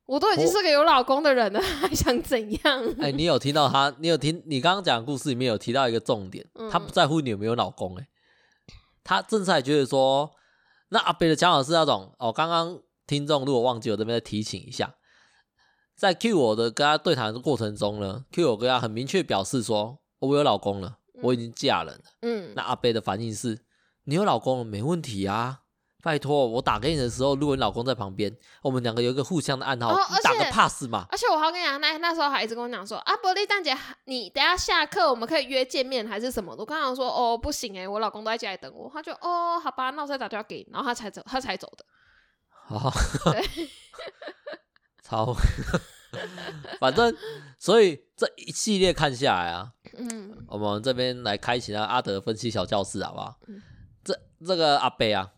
[0.06, 2.84] 我都已经是个有老公的人了，还想怎样？
[3.00, 3.94] 哎、欸，你有听到他？
[4.00, 4.42] 你有听？
[4.48, 8.02] 你刚刚讲的故事里面有提到一个重点，嗯、他不在乎你有没有老公、欸。
[8.02, 8.08] 哎，
[9.04, 10.30] 他正在觉得说，
[10.90, 12.34] 那阿北的讲法是那种哦。
[12.34, 12.78] 刚刚
[13.14, 14.96] 听众如果忘记，我这边再提醒一下，
[15.96, 22.04] 在 Q 我的跟他对谈的过程中呢，Q 我跟他很明确表示说，我有老公了，我已经嫁人了。
[22.24, 23.60] 嗯，那阿贝的反应是，
[24.06, 25.60] 你有老公了，没问题啊。
[26.02, 31.06] 拜托，我打给你的时候，如果你老公在旁边，我们两个有一个互相的暗号，哦、你打个 pass 嘛。
[31.10, 33.74] 而且我还跟你讲，那那时候还一直跟我讲说，啊，伯利蛋姐，
[34.04, 36.54] 你等下下课我们可以约见面还是什么？
[36.58, 38.90] 我刚刚说，哦，不行哎，我老公都在家里等我。
[38.94, 41.86] 他就，哦，好吧，那我再打电话给你，然后他才走，他才走的。
[42.78, 42.92] 好，
[43.32, 43.44] 对，
[45.04, 45.36] 超，
[46.80, 47.16] 反正，
[47.58, 53.40] 所以这一系列看下来啊，嗯，我们这边来开启那阿德分析小教室，好不好？
[53.48, 53.62] 嗯、
[54.04, 55.32] 这这个阿伯啊。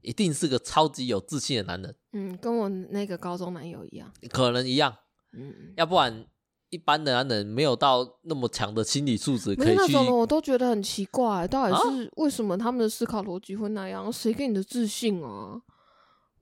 [0.00, 4.94] 一定是个超级有自信的男人，嗯，跟我那个高中男友一样，可能一样，
[5.32, 6.24] 嗯，要不然
[6.70, 9.76] 一般的男人没有到那么强的心理素质，可以去。
[9.76, 14.10] 那种我都觉得很奇怪，到底是为什么他们的思考逻辑会那样？
[14.10, 15.60] 谁给你的自信啊？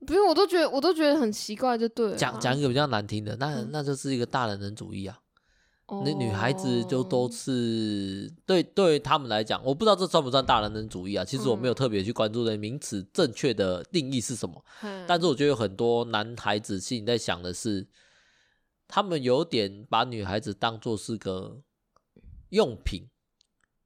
[0.05, 2.15] 不用，我都觉得我都觉得很奇怪，就对了。
[2.15, 5.19] 讲讲一个比较难听的，那那就是一个大男人主义啊。
[6.03, 11.23] 那女孩子就都是对对他们来讲，我不知道这算不算大男人主义啊？
[11.23, 14.61] 其实我没有特别去关注的名词正确的定义是什么。
[15.07, 17.87] 但是我觉得有很多男孩子心里在想的是，
[18.85, 21.61] 他们有点把女孩子当做是个
[22.49, 23.07] 用品，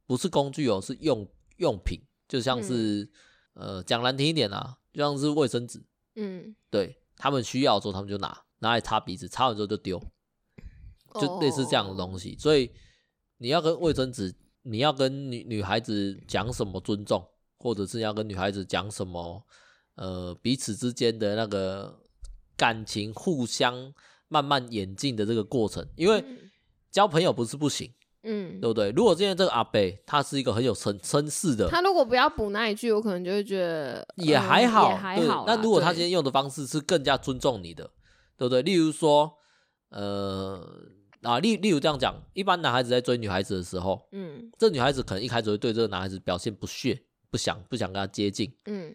[0.08, 3.08] 不是工具哦，是用用品，就像是
[3.54, 5.84] 呃讲难听一点啊，就像是卫生纸。
[6.16, 10.02] 嗯，对，他们需要的时候他们就拿拿来擦鼻子，擦完之后就丢。
[11.20, 12.72] 就类似这样的东西，所以
[13.40, 17.22] 你要跟卫生纸，你要跟女女孩子讲什么尊重，
[17.58, 19.46] 或者是要跟女孩子讲什么，
[19.96, 22.00] 呃，彼此之间的那个
[22.56, 23.94] 感情互相
[24.30, 26.24] 慢慢演进的这个过程，因为
[26.90, 27.94] 交朋友不是不行，
[28.24, 28.92] 嗯，对不对？
[28.92, 35.46] 如果今天这个阿贝他是一个很有绅绅士的，他如果不要补那一句，我可能就会觉得也还好，也还好。
[35.48, 37.92] 那如果他今天用的方式是更加尊重你的，
[38.38, 38.62] 对不对？
[38.62, 39.34] 例如说，
[39.90, 40.66] 呃。
[41.24, 48.92] 啊，例例如这样讲，一般男孩子在追女孩子的时候，嗯，这女孩子可能一开始会对这个男孩子表现不屑，不想不想跟他接近，嗯，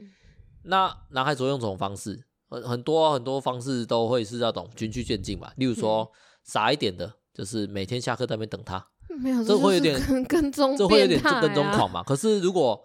[0.65, 5.53] 那男孩子会用这种方式，很很多很多方式都会是那种循序渐进吧。
[5.57, 6.11] 例如说，嗯、
[6.43, 8.85] 傻一点的，就是每天下课在那边等他，
[9.18, 12.02] 没有，这会有点跟跟踪，这会有点跟踪狂嘛。
[12.02, 12.81] 可是如果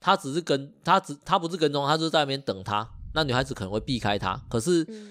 [0.00, 4.40] 他只是跟他只他不是跟踪，他就是在那边等他，那女孩子可能会避开他。
[4.48, 4.84] 可是。
[4.88, 5.10] 嗯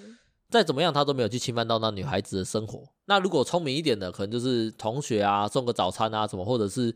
[0.50, 2.84] 再怎么样，他都没有去侵犯到那女孩子的生活。
[3.06, 6.96] 那如果聪明一点的，可能就是同学啊，送个早餐啊什么，或者是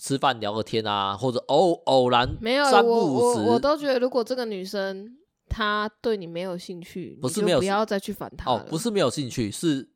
[0.00, 5.10] 吃饭聊个天啊，或者偶偶然没有三不五时，我我，我都觉得，如果这个女生
[5.48, 8.48] 她对你没有兴趣，不是没有，不要再去烦她。
[8.48, 9.88] 哦，不是没有兴趣，是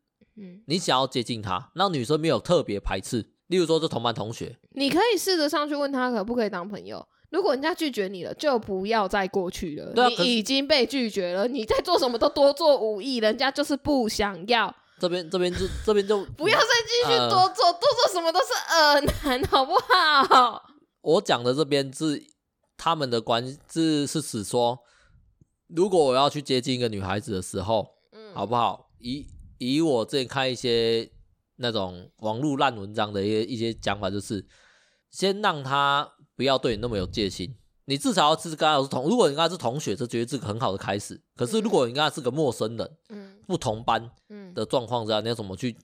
[0.66, 3.26] 你想要接近他，让女生没有特别排斥。
[3.48, 7.06] 例如说，这同班同学，你可以试着上去问他可不可以当朋友。
[7.30, 9.92] 如果人家拒绝你了，就不要再过去了。
[9.92, 14.74] 对啊，你已经被拒绝了，你在做什么都多做五亿，人家就是不想要。
[14.98, 20.62] 这边这边就这边就 不要再继续多做，呃、多做什么都是恶男，好不好？
[21.00, 22.22] 我讲的这边是
[22.76, 24.78] 他们的关系，是是指说，
[25.68, 28.90] 如果我要去接近一个女孩子的时候，嗯，好不好？
[28.98, 29.26] 以
[29.70, 31.10] 以我之前看一些
[31.56, 34.44] 那种网络烂文章的一些一些讲法，就是
[35.10, 36.10] 先让他。
[36.34, 39.04] 不要对你那么有戒心，你至少要是跟他是同。
[39.04, 41.22] 如果你跟他是同学，这绝对是个很好的开始。
[41.36, 44.10] 可是如果你跟他是个陌生人，嗯，不同班
[44.54, 45.76] 的状况下，你要怎么去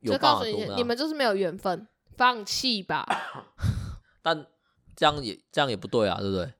[0.00, 0.46] 有办法？
[0.46, 3.06] 你，你们就是没有缘分，放弃吧。
[4.22, 4.46] 但
[4.96, 6.52] 这样也这样也不对啊，对不对？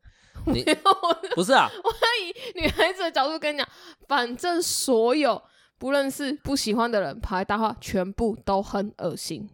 [0.53, 0.63] 你
[1.35, 1.69] 不是啊？
[1.83, 3.67] 我要以女孩子的角度跟你讲，
[4.07, 5.43] 反正所有
[5.81, 9.49] 不认识、不喜欢的人跑来搭话，全部都很恶心。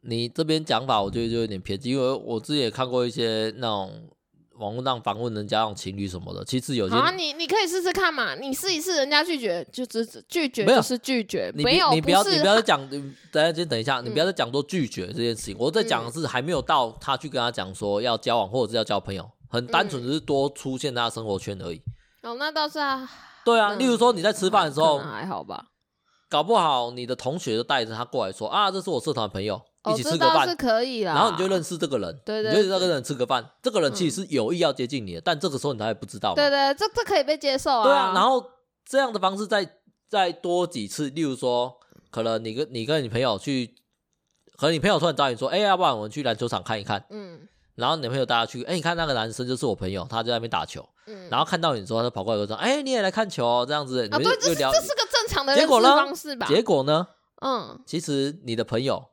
[0.00, 4.08] 你这边讲法，我觉得就有点偏激，因为我自己也看过一些那种。
[4.58, 15.54] 网络上访问人家那种情侣什么的，其实有些啊，你你可以试试看嘛，你试一试，人家拒绝就只拒绝就是拒绝，没有你不要你不要再讲，等下先等一下，你不要再讲多拒绝这件事情。
[15.60, 21.80] 我在讲的是还没有到他去跟他讲说要交往或者是要交朋友，很单纯只是多出现他的生活圈而已。
[22.22, 23.08] 哦，那倒是啊。
[23.50, 25.66] 对啊，例如说你在吃饭的时候还好吧，
[26.28, 29.60] 搞不好你的同学就带着他过来说啊，这是我社团朋友。
[29.88, 33.48] 一起吃个饭、哦、是可以啦，然后你就认识这个人，对对，对，你就跟这个人吃个饭。
[33.62, 36.34] 这个人其实是有意要接近你的，嗯、但这个时候你还不知道。
[36.34, 37.84] 对，对对，这这可以被接受啊。
[37.84, 38.44] 对啊，然后
[38.84, 39.66] 这样的方式再
[40.10, 41.74] 再多几次，例如说，
[42.10, 43.72] 可能你跟你跟你朋友去，
[44.58, 47.02] 可能你朋友突然找你说，哎、欸，要不然我们去篮球场看一看。
[47.08, 47.48] 嗯。
[47.76, 50.86] 然后你朋友带他去，哎、欸，你看那个男生就是我朋友，他在那边打球。
[51.08, 51.28] 嗯。
[51.30, 54.06] 然后看到你之后，他就跑过来说，哎、欸，你也来看球哦，这样子。
[54.12, 56.46] 啊，对，这是这是个正常的结果方式吧？
[56.46, 57.06] 结果呢？
[57.40, 57.80] 嗯。
[57.86, 59.04] 其实你的朋友。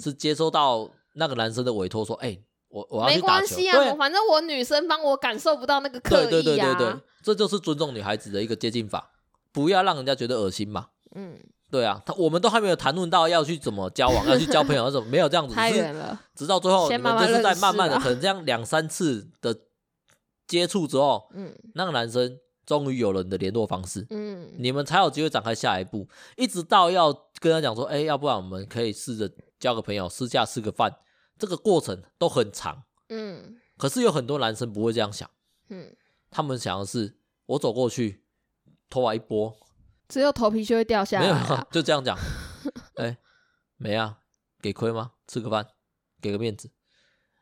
[0.00, 6.30] 是接收到那个男生的委托，说：“哎、欸，我我要去打球。”没关系啊，反正我女生帮我感受不到那个刻意啊。
[6.30, 9.10] 对对对对对，这就是尊重女孩子的一个接近法，
[9.52, 10.86] 不要让人家觉得恶心嘛。
[11.14, 11.38] 嗯，
[11.70, 15.52] 对啊，他我们都还没有谈论到要去怎么交往，要去交朋友，那种没有这样子。
[15.54, 19.54] 太远了，直到最后你们就是在慢慢的，可能这样两三次的
[20.46, 22.38] 接触之后，嗯，那个男生。
[22.66, 30.96] 终于有了你的联络方式，嗯，你们才有机会展开下一步，一直到要跟他讲说，哎，要不然我们可以试着交个朋友，私下吃个饭，
[31.38, 35.28] 这个过程都很长，嗯，可是有很多男生不会这样想，
[35.68, 35.94] 嗯，
[36.30, 38.24] 他们想的是，我走过去，
[38.88, 39.54] 头发一拨，
[40.08, 42.16] 只有头皮就会掉下来，啊，没有， 就这样讲，
[42.96, 43.18] 哎，
[43.76, 44.20] 没啊，
[44.62, 45.12] 给亏吗？
[45.26, 45.66] 吃个饭，
[46.22, 46.70] 给个面子。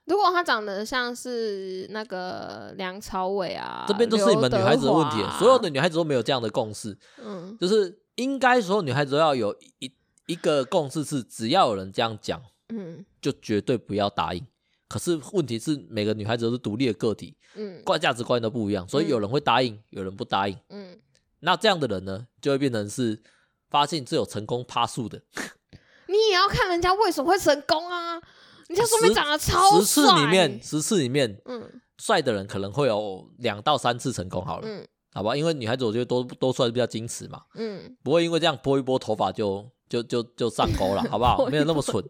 [0.06, 6.98] 如果他长得像是那个梁朝伟啊，这边都是你们女孩子的问题，所有的女孩子都没有这样的共识。
[7.22, 9.92] 嗯，就是应该所有女孩子都要有一
[10.26, 14.44] 一个共识，是只要有人这样讲，嗯，就绝对不要答应。
[14.88, 20.58] 可是问题是，每个女孩子都是独立的个体，嗯，观价值观都不一样，所以有人会答应，有人不答应。
[20.68, 20.98] 嗯，
[21.40, 23.22] 那这样的人呢，就会变成是
[23.70, 25.22] 发现只有成功趴数的。
[26.08, 28.20] 你也要看人家为什么会成功啊。
[28.68, 41.46] 你就说明长得超帅，十次里面，十次里面，嗯，帅的人可能会有两到三次成功好了，嗯，好吧，因为女孩子我觉得多多帅比较矜持嘛，嗯，不会因为这样拨一拨头发就就就就上钩了，好不好？
[41.50, 42.02] 没有那么蠢。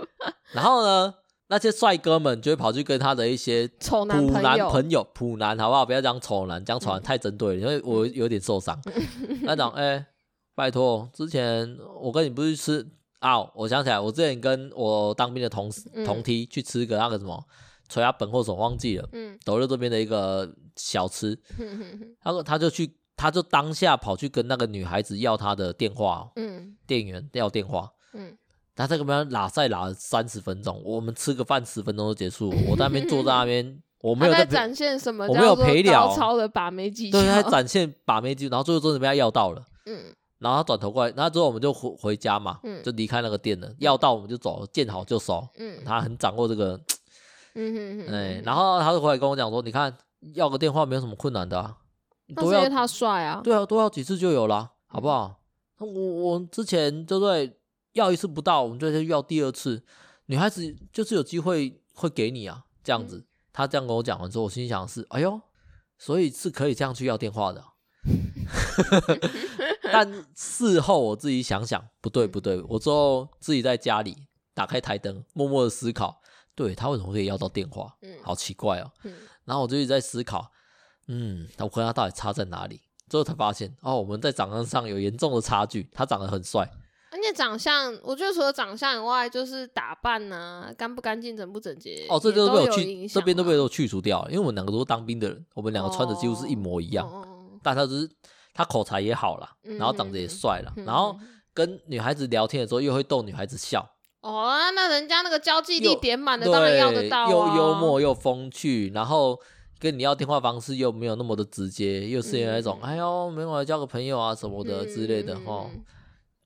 [0.52, 1.14] 然后呢，
[1.48, 5.84] 那些帅哥们就会跑去跟他的一些丑男朋友、普男，好不好？
[5.86, 8.80] 不要讲丑男，讲丑男太针对了，因为我有点受伤。
[9.44, 10.04] 那讲，哎，
[10.54, 12.86] 拜托，之前我跟你不是吃。
[13.20, 15.70] 啊，我想起来，我之前跟我当兵的同
[16.04, 17.42] 同梯去吃个那个什么
[17.88, 28.36] 垂阿本或什么忘记了，嗯，斗六这边的一个小吃， 嗯、他说他就去，他就当下跑去跟那个女孩子要他的电话，嗯，店员要电话，嗯，
[28.76, 40.14] 他在那边拉赛拉了三十分钟，我们吃个饭十分钟就结束，我在那边坐在那边， 我没有在，在展现什么，我没有陪聊，超的把妹技巧，对，他展现把妹技，然后最后真的被他要到了，嗯。
[40.38, 43.72] 然后他转头过来，然后之后我们就回回家嘛，嗯、就离开那个店了。
[43.78, 45.46] 要到我们就走，见好就收。
[45.56, 46.80] 嗯，他很掌握这个，
[47.54, 48.14] 嗯哼哼。
[48.14, 49.96] 哎，然后他就回来跟我讲说：“你看，
[50.34, 51.76] 要个电话没有什么困难的、啊，
[52.36, 53.40] 都要他帅啊。
[53.42, 55.40] 对啊，多要几次就有了，好不好？
[55.78, 57.58] 我我之前对不对？
[57.94, 59.82] 要一次不到，我们就先要第二次。
[60.26, 63.16] 女孩子就是有机会会给你啊，这样子。
[63.16, 65.40] 嗯、他这样跟我讲完之后，我心想的是：哎呦，
[65.98, 67.64] 所以是可以这样去要电话的。”
[69.92, 74.16] 但事后我自己想想，不对不对，我之后自己在家里
[74.54, 76.20] 打开台灯，默默的思考，
[76.54, 77.96] 对他为什么可以要到电话？
[78.02, 78.90] 嗯，好奇怪哦。
[79.04, 80.50] 嗯，然后我就一直在思考，
[81.06, 82.80] 嗯，我跟他到底差在哪里？
[83.08, 85.88] 之后才发现，哦，我们在长相上有严重的差距。
[85.94, 86.70] 他长得很帅，
[87.10, 97.26] 而且长相，我觉得除了长相以外，就是打扮呐、啊，干不干净、整不整洁，哦，这都被我去，这边都被我去除掉了，因为我们两个都是当兵的人，我们两个穿的几乎是一模一样，哦、
[97.62, 98.10] 但他只是。
[98.58, 101.16] 他口才也好了，然后长得也帅了，嗯、然后
[101.54, 103.88] 跟女孩子聊天的时候又会逗女孩子笑。
[104.20, 109.38] 哦，那人家那个交际力点满的，当然要得到、啊、又幽默又风趣，然后
[109.78, 115.84] 跟你要电话方式又没有那么的直接，又是那种、嗯、哎呦，没有来交个朋友啊什么的之类的哈、嗯，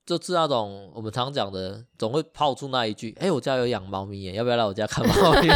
[0.05, 5.49] 就是那种我们常讲的，总会抛出那一句：哎，我家有养猫咪耶，要不要来我家看猫咪？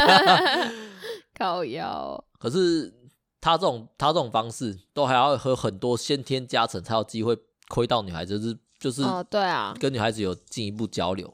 [1.39, 2.24] 靠腰。
[2.41, 2.95] 可是。
[3.41, 7.37] 他这种他这种方式都还要和很多先天加成，才有机会
[7.68, 11.32] 亏到女孩子，就是就是对啊，跟女孩子有进一步交流。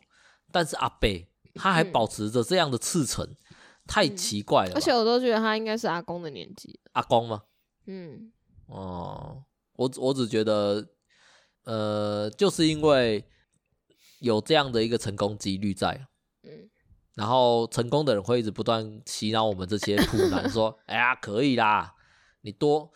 [0.51, 3.37] 但是阿贝他还保持着这样的赤诚，嗯、
[3.87, 4.73] 太奇怪了。
[4.75, 6.79] 而且我都觉得他应该是阿公的年纪。
[6.93, 7.43] 阿公吗？
[7.87, 8.31] 嗯，
[8.67, 9.43] 哦，
[9.77, 10.87] 我我只觉得
[11.65, 13.25] 呃，就是因为
[14.21, 16.07] 有这样的一个成功几率在，嗯，
[17.15, 21.95] 然后成功的人会一直不断洗脑我们这些苦男说， 哎呀，可以啦，
[22.41, 22.91] 你多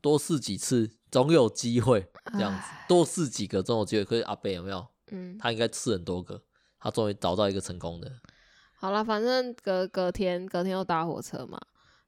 [0.00, 4.04] 多试几次，总有机会，这样子，多试几个总有机会。
[4.04, 4.86] 可是阿贝有没有？
[5.10, 6.42] 嗯，他应该试很多个，
[6.78, 8.10] 他终于找到一个成功的。
[8.74, 11.58] 好了，反正隔隔天隔天又搭火车嘛，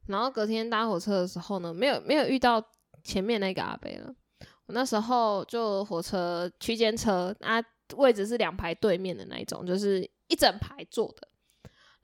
[0.07, 2.63] 然后隔天搭火车的时候呢，没有没有遇到
[3.03, 4.15] 前面那个阿贝了。
[4.67, 7.59] 我那时候就火车区间车，啊，
[7.97, 11.27] 位置是两排对面的那一种，就是一整排坐的。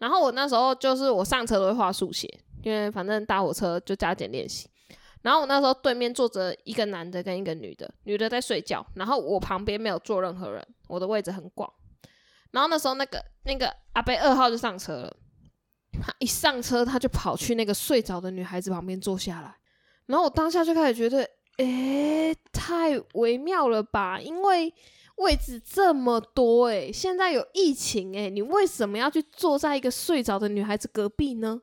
[0.04, 2.28] 然后我那时候就是我上车都会画速写，
[2.62, 4.68] 因为反正搭火车就加减练习。
[5.22, 11.72] 然后我那时候对面坐着一个男的跟一个女的，女的在睡觉，然后我旁边没有坐任何人，我的位置很广。
[12.50, 15.16] 然后那时候那个那个阿伯二号就上车了，
[16.02, 19.56] 他一上车他就跑去那个睡着的女孩子旁边坐下来，
[20.04, 21.26] 然后我当下就开始觉得，
[21.56, 24.20] 诶，太微妙了吧？
[24.20, 24.70] 因为
[25.16, 31.60] 位置这么多，诶，现在有疫情，诶，你为什么要去坐在一个睡着的女孩子隔壁呢？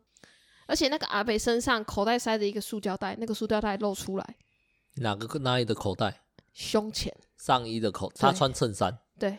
[0.68, 4.36] 而且那个阿北身上口袋塞着一个塑胶袋，那个塑胶袋露出来，
[4.95, 6.22] 哪个哪里的口袋？
[6.54, 9.38] 胸前上衣的口，他穿衬衫，对。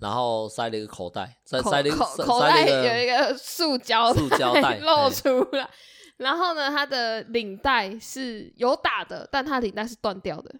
[0.00, 5.68] 然后塞了一个口袋，再塞了一个口口袋有一个塑胶塑胶袋 露出来，
[6.16, 10.54] 然后呢，他的领带是有打的，但他领带是断掉的，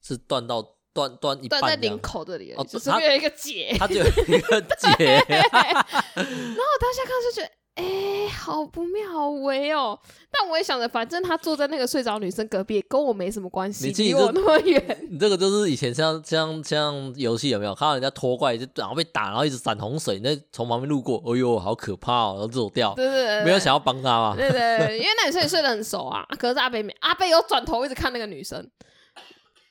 [0.00, 7.50] 是断到断断一半，断在领口这里，哦，就是有一个结，它就有一个 结，然后我当下看就觉得。
[7.78, 9.96] 哎、欸，好不妙，好微哦！
[10.32, 15.06] 但我也想着，反正他坐在那个睡着女生隔壁，跟我没什么关系，离我那么远。
[15.08, 22.92] 你这个就是以前像像像游戏有没有看到人家拖怪，就然后被打，然后一直闪洪水，那从旁边路过，哎呦，好可怕哦，然后走掉。
[22.96, 24.34] 对对对，没有想要帮他吗？
[24.36, 26.26] 对对对，因为那女生也睡得很熟啊。
[26.36, 28.68] 可是阿北没，阿北有转头一直看那个女生，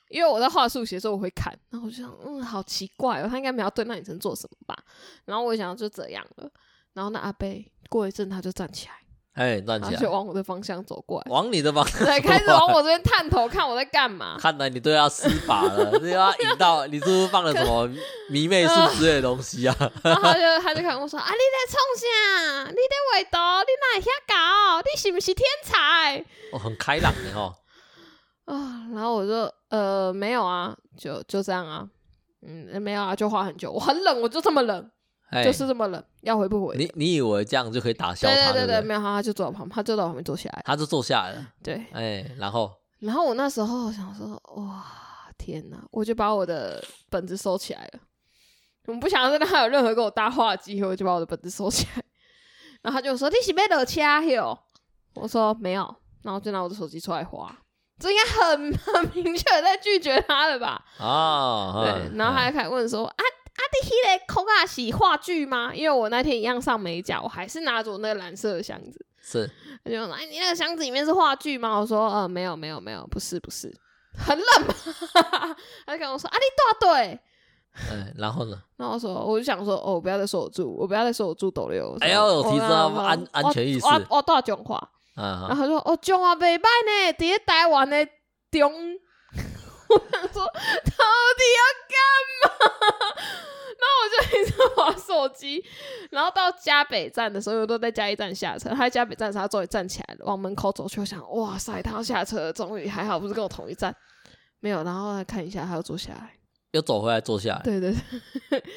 [0.10, 4.78] 因为我在画速写的时候我会看，然后我就想，嗯，好奇怪哦，他应该没有对那女生做什么吧？
[5.26, 6.50] 然后我想就这样了。
[6.94, 7.72] 然后那阿贝。
[7.90, 8.94] 过一阵他就站起来，
[9.42, 14.36] 哎，站起来就往我的方向走过来，往你的方向，对，开始往我这边探头看我在干嘛。
[14.38, 17.90] 看来你都要施法了，你要引导，你是不是放了什么
[18.30, 19.74] 迷妹术之类的东西啊？
[20.04, 22.70] 然后他就他就看我说啊，你在冲啥？
[22.72, 23.66] 你在画图？
[23.66, 24.82] 你哪会遐搞？
[24.82, 26.26] 你是不是天才？
[26.52, 27.56] 哦，很开朗的哦。
[28.48, 31.88] 啊，然后我就呃没有啊，就就这样啊，
[32.42, 34.92] 嗯，没有啊，就画很久，我很冷，我就这么冷。
[35.44, 36.78] 就是这么冷，要回不回？
[36.78, 38.34] 你你以为这样就可以打消他？
[38.34, 41.46] 对对对对，对对没有他，就坐到旁，他就在我旁边坐下来，他就坐下来了。
[41.62, 44.86] 对，哎，然后，然后我那时候想说，哇，
[45.38, 45.86] 天哪！
[45.92, 48.00] 我就把我的本子收起来了，
[48.86, 52.04] 我不想让他有任何跟我搭话的机会，我就把我的本子收起来。
[52.82, 54.58] 然后他就说：“你是没落车哟？”
[55.16, 55.94] 我说：“没有。”
[56.24, 57.54] 然后就拿我的手机出来滑，
[58.00, 60.84] 这应该很很明确的在拒绝他了吧？
[61.00, 62.18] 啊，对。
[62.18, 63.16] 然后他就开始问说：“啊？”
[63.58, 65.72] 阿弟，迄个空啊是话剧吗？
[65.74, 69.04] 因为我那天一样上美甲，我还是拿着我那个蓝色的箱子。
[69.20, 69.50] 是，
[69.84, 73.76] 他就说：“哎，你那个箱子里面是话剧吗？”我说：“呃，没有，没有，没有，不是，不是，
[74.16, 74.74] 很冷吗？”
[75.88, 77.20] 他就跟我说：“阿弟大对。”
[77.92, 78.62] 嗯，然后呢？
[78.78, 83.86] 然后我说：“我就想说，哦，不要再说我住，我不要再说我住斗六。”哎呦，我提升安安全意识。
[83.88, 84.88] 我我大讲话，
[85.18, 88.06] 然后他说：“哦，讲话袂歹呢，伫台湾的
[88.52, 88.72] 中。
[89.90, 90.52] ”我想说，到
[91.34, 91.96] 底要干
[92.44, 92.46] 嘛？
[93.80, 95.64] 然后我就一直玩手机，
[96.12, 98.70] 然后到嘉北站的时候，我都在嘉义站下车。
[98.70, 101.00] 他在嘉北站时候，他终于站起来了，往门口走去。
[101.00, 103.96] 我想，哇塞，他要下车，终于还好，不是跟我同一站。
[104.60, 106.34] 没有，然后他看一下，他又坐下来，
[106.72, 107.62] 又走回来坐下来。
[107.64, 107.94] 对对
[108.50, 108.64] 对。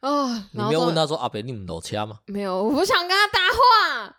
[0.00, 2.20] 哦，你没有问他说阿北，你们有车吗？
[2.26, 4.16] 没有，我不想跟他搭话。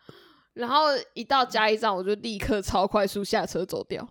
[0.53, 4.07] 然后一到嘉义站，我就立刻超快速下车走掉。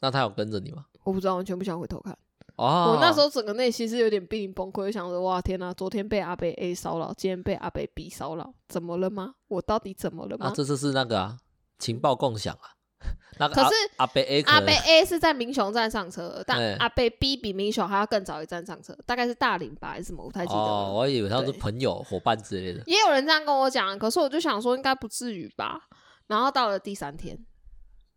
[0.00, 0.86] 那他有跟着你吗？
[1.04, 2.16] 我不知道，完全不想回头看。
[2.56, 9.34] 哦，我那时候整个内心是有点濒临崩溃，想着哇天哪，昨天被阿北 A 骚扰，今天被阿北 B 骚扰，怎么了吗？
[9.48, 10.46] 我到底怎么了吗？
[10.46, 11.38] 啊，这次是那个啊，
[11.78, 12.75] 情报共享啊。
[13.38, 20.24] 那个可是阿贝 A 阿贝 A 是在明雄站上车，但阿贝 B 比明雄还要更早一站上车，大概是大林吧还是什么？
[20.24, 20.58] 我不太记得。
[20.58, 22.82] 哦，我以为他是朋友伙伴之类的。
[22.86, 25.80] 也有人这样跟我讲，可是我就想说应该不至于吧。
[26.28, 27.38] 然后到了第三天，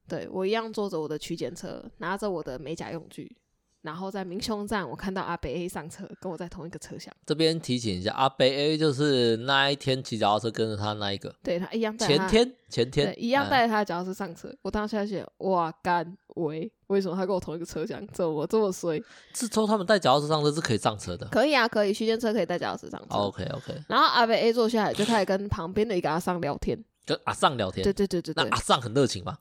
[0.08, 3.38] 对，我一样坐着我的区间车，拿着我的美甲用具。
[3.82, 7.14] 然后在明雄站，我看到阿北 A 上车，跟我在同一个车厢。
[7.26, 12.06] 这边提醒一下，阿北 A 就是那一天骑脚踏车跟着他那一个，对他一样带。
[12.06, 14.50] 前天前天一样带着他的脚踏车上车。
[14.50, 18.06] 嗯、我当下想，哇干喂，为什么他跟我同一个车厢？
[18.08, 19.02] 怎么这么衰？
[19.34, 21.26] 是说他们带脚踏车上车是可以上车的？
[21.28, 23.16] 可以啊，可以区间车可以带脚踏车上车。
[23.16, 23.82] OK OK。
[23.88, 27.82] 然后阿北 A 坐下来就开始跟旁边的一个阿桑聊天，跟阿桑聊天。
[27.82, 28.44] 对对对对对。
[28.44, 29.38] 那阿桑很热情吗？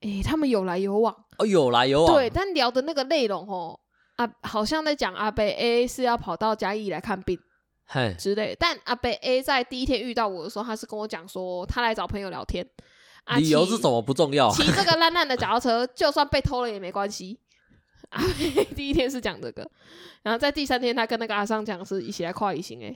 [0.00, 1.16] 诶、欸，他们有来有往。
[1.38, 2.14] 哦，有来有往。
[2.14, 3.78] 对，但聊的那个内容哦。
[4.16, 7.38] 啊，好像在讲阿北 A 是要跑到嘉义来看病，
[7.86, 8.54] 嘿之类。
[8.60, 12.64] 但阿北 A 在第一天遇到我的时候，他是跟我讲说他来找朋友聊天，
[13.24, 17.40] 啊、理由是什么不重要，骑这个 烂烂的脚踏车，就算被偷了也没关系。
[18.10, 19.68] 阿北 第一天是讲这个，
[20.22, 22.94] 然后在第三天他跟那个阿桑讲是一起来跨一行诶。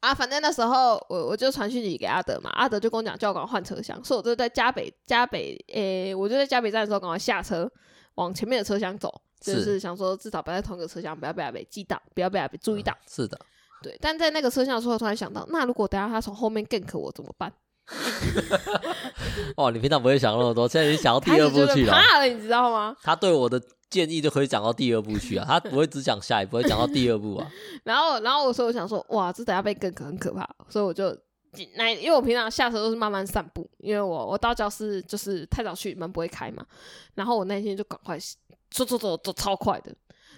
[0.00, 7.68] 啊，反正那时候我我就传讯息给阿德嘛，阿德就跟我讲叫我赶快换车厢，所以我就在嘉北嘉北诶、欸，我就在嘉北站的时候赶快下车，
[8.14, 13.08] 往前面的车厢走，就是想说至少不要在同一个车厢，不要被阿北记到，不要被阿北注意到、嗯。
[13.08, 13.36] 是的，
[13.82, 13.98] 对。
[14.00, 17.52] 但在那个车厢的时候，突然想到，那如果等下他从后面 gank 我怎么办？
[19.56, 22.94] 哦，你平常不会想那么多，现在已经想到第二步去了，怕了，你知道吗？
[23.02, 23.60] 他对我的。
[23.90, 27.50] 建议就可以讲到第二部去啊， 他不会只讲下一步，会讲到第二部啊。
[27.84, 31.16] 然后，然后我说我想说，哇，这等下被更可很可怕，所以我就
[31.76, 36.64] 那，因为我平常下车都是慢慢散步，因为我我到教室就是太早去，门不会开嘛。
[37.14, 38.18] 然后我那天就赶快
[38.70, 39.94] 走走走走超快的，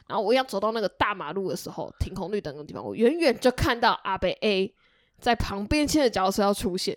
[0.07, 4.73] 然后我要走到那个大马路的时候，停红绿灯的地方，我远远就看到阿北 A
[5.19, 6.97] 在旁边牵着脚踏车要出现，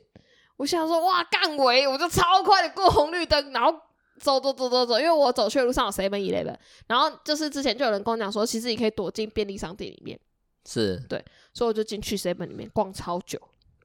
[0.58, 3.76] 我想说哇干尾，我就超快的过红绿灯，然后。
[4.20, 6.56] 走走走走走，因为我走去的路上有 Seven Eleven，
[6.88, 10.20] 然后就是之前就有人跟我讲说，其实你可以躲进便利商店里面，
[10.66, 10.98] 是。
[11.10, 13.40] 对，所以我就进去 Seven 里面逛超久，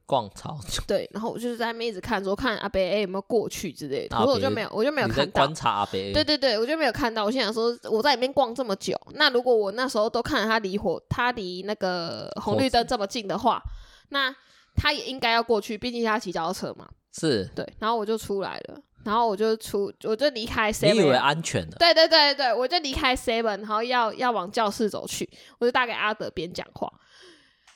[0.07, 13.63] 逛超久，对，然后我就是在那边一直看，说看阿北 A 有没有过去之类的，可是我就没有，我就没有看到，观察阿北 A，对对对，我就没有看到，我心想说我在里面逛这么久，那如果我那时候都看着他离火，他离那个红绿灯这么近的话，
[14.11, 14.35] 那
[14.77, 17.45] 他也应该要过去，毕竟他骑脚踏车嘛，是。
[17.55, 18.81] 对，然后我就出来了。
[19.05, 20.93] 然后我就出，我就离开 seven。
[20.93, 21.77] 你以为安全的？
[21.79, 25.29] 对对对对，我就离开 seven，然后要要往教室走去，
[25.59, 26.93] 我就大概阿德边讲话。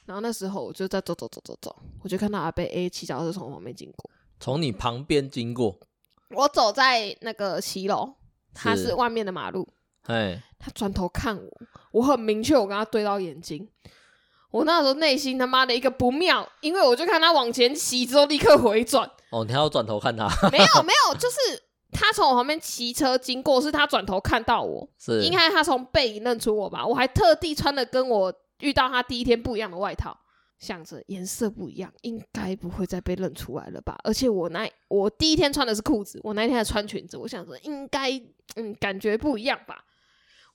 [0.04, 4.10] 然后那时候我就在走走走走走，我就看到阿贝 A 骑脚踏车从我旁边经过，
[4.40, 5.78] 从你旁边经过。
[6.30, 8.14] 我走在那个骑楼，
[8.52, 9.66] 他是外面的马路。
[10.02, 11.50] 哎，他转头看我，
[11.92, 13.68] 我很明确，我跟他对到眼睛。
[14.52, 19.10] 我那时候内心他妈的一个不妙，因为我就看他往前骑之后立刻回转。
[19.30, 20.28] 哦，你还要转头看他？
[20.50, 21.36] 没有 没有，就是
[21.90, 26.86] 他从我旁边骑车经过，是他转头看到我，是应该他从背影认出我吧？
[26.86, 30.14] 我还特地穿的跟我遇到他第一天不一样的外套，
[30.58, 33.98] 想着颜色不一样，应该不会再被认出来了吧？
[34.04, 38.10] 而且我那我第一天穿的是裤子，我那天还穿裙子，我想着应该
[38.56, 39.82] 嗯感觉不一样吧。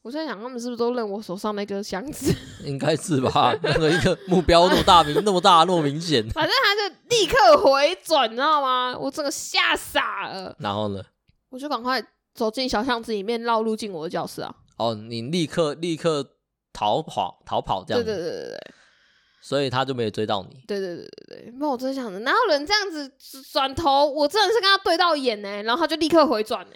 [0.07, 2.33] 我在想，他们是不是都认我手上那个箱子？
[2.63, 6.25] 应该是吧，那个一个目标那么大明，那么大，那么明显。
[6.29, 8.97] 反正他就立刻回转，你知道吗？
[8.97, 10.55] 我整个吓傻了。
[10.59, 11.03] 然后呢？
[11.49, 12.01] 我就赶快
[12.33, 14.55] 走进小巷子里面，绕路进我的教室啊！
[14.77, 16.25] 哦，你立刻立刻
[16.71, 18.05] 逃跑，逃跑这样子。
[18.05, 18.73] 对对对对对。
[19.41, 20.63] 所以他就没有追到你。
[20.65, 21.53] 对对对对对。
[21.59, 23.11] 那我真想着，哪有人这样子
[23.51, 24.05] 转头？
[24.05, 26.73] 我真的是跟他对到眼呢，然后他就立刻回转呢。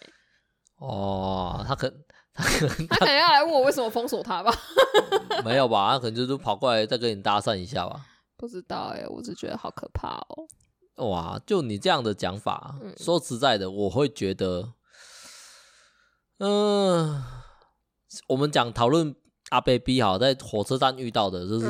[0.80, 1.90] 哦，他可。
[2.34, 4.54] 他可能他可能要来问我为什么封锁他吧？
[5.44, 5.92] 没有吧？
[5.94, 8.06] 他可能就是跑过来再跟你搭讪一下吧？
[8.38, 11.10] 不知道哎、欸，我只觉得好可怕哦。
[11.10, 14.74] 哇，就你这样的讲法，嗯、说实在的，我会觉得，
[16.40, 17.24] 嗯、呃，
[18.28, 19.16] 我们讲讨论。
[19.52, 21.68] 阿贝 B 好，在火车站遇到的就是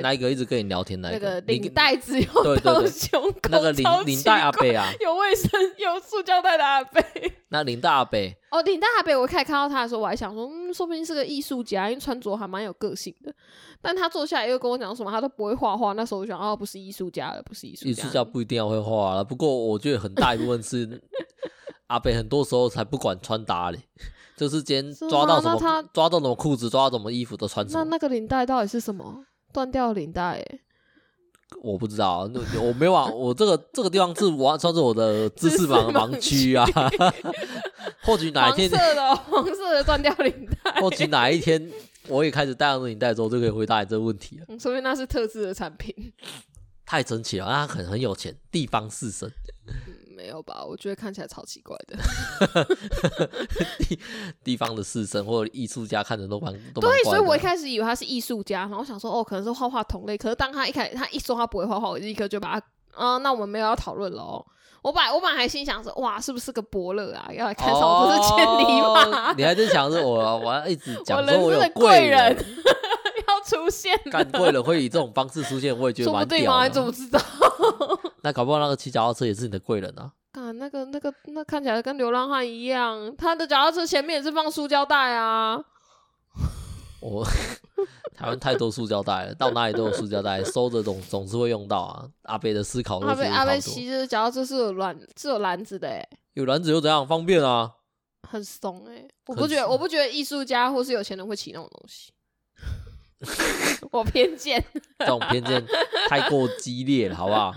[0.00, 2.26] 那一个一直跟你聊天的那个领带只有
[2.62, 7.02] 到胸口，那个领领带阿贝啊， 有卫生有塑胶袋的阿贝。
[7.50, 13.34] 那领带阿贝哦，领带阿贝，我开始看到他的时候，我还想说，嗯，说不定是个艺术家，因为穿着还蛮有个性的。
[13.82, 15.92] 但他坐下来又跟我讲什么，他都不会画画。
[15.94, 17.90] 那时候我想，哦，不是艺术家了，不是艺术家。
[17.90, 21.02] 艺术家不一定要会画了，不过我觉得很大一部分是
[21.88, 23.80] 阿北，很多时候才不管穿搭嘞。
[24.40, 27.84] 就是今天抓到什么，他抓到什么裤子，抓到什么衣服都穿什么。
[27.84, 29.22] 那那个领带到底是什么？
[29.52, 30.42] 断掉领带？
[31.62, 32.20] 我不知道，
[32.58, 36.64] 我没往 我这个这个地方是完算是我的知识盲盲区啊。
[38.02, 41.70] 或许哪一天黄色的黄色的断掉领带，或许哪一天
[42.08, 44.46] 我也开始戴上领带之后，就可以回答你这个问题了。
[44.48, 45.94] 嗯，说明那是特制的产品，
[46.90, 49.30] 太神奇了，他很很有钱，地方士绅。
[50.16, 50.64] 没有吧？
[50.64, 51.96] 我觉得看起来超奇怪的。
[53.78, 54.00] 地
[54.42, 60.18] 地方的士绅或者艺术家看着都蛮都蛮对，所以我一开始以为他是艺术家，然后想说哦，可能是画画同类。
[60.18, 64.44] 可是当他一开始他一说他不会画画，我立刻就把他啊，那我们没有要讨论了哦。
[64.82, 67.30] 我本来我本来还心想说哇，是不是个伯乐啊？
[67.32, 68.64] 要来看上我这是千里
[69.12, 69.32] 马？
[69.34, 72.40] 你还在想着我，我要一直 讲说我有贵人要
[73.44, 76.68] 出现，干贵人会以这种方式出现，我也觉得蛮屌的。
[76.68, 77.20] 你怎么知道？
[78.22, 80.12] 那搞不好那个骑脚踏车也是你的贵人啊！
[80.32, 85.58] 啊，那个、那个、那看起来跟流浪汉一样，他的脚踏车前面也是放塑胶袋啊。
[87.00, 87.24] 我
[88.14, 92.06] 台湾太多塑胶袋了，到哪里都有塑胶袋，收着总总是会用到啊。
[92.24, 97.72] 阿北的思考，阿北阿北骑着脚踏车是有篮是有篮子的诶，有篮子又怎样方便啊？
[98.28, 102.12] 很怂哎、欸，我不觉得，我不觉得艺术家或是有钱人会骑那种东西。
[103.92, 104.64] 我偏见，
[105.00, 105.64] 这种偏见
[106.08, 107.54] 太过激烈了，好不好？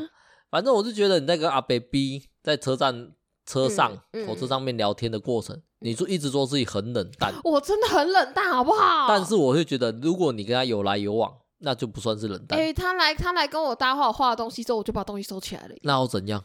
[0.49, 3.11] 反正我是觉得你那个阿北 B 在车站
[3.45, 3.91] 车上
[4.27, 9.07] 火、车上面聊天的过程，你就一直说自己很冷淡，我真的很冷淡，好不好？
[9.07, 12.59] 但是我会觉得，如果你跟他有来有往，那就不算是冷淡。
[12.59, 15.75] 哎、欸，他来他来跟我搭话，我画的东西之后，我就把东西收起来了。
[15.81, 16.43] 那又怎样？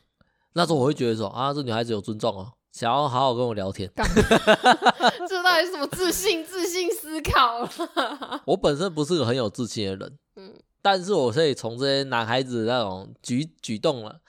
[0.55, 2.53] 那时候我会觉得说啊，这女孩子有尊重哦。
[2.79, 6.45] 想要好好跟我聊天， 这到底是什么自信？
[6.45, 7.68] 自信思考？
[8.47, 14.20] 我本身不是个很有自信的人，嗯，但是我可以从这些男孩子的那种举举动了，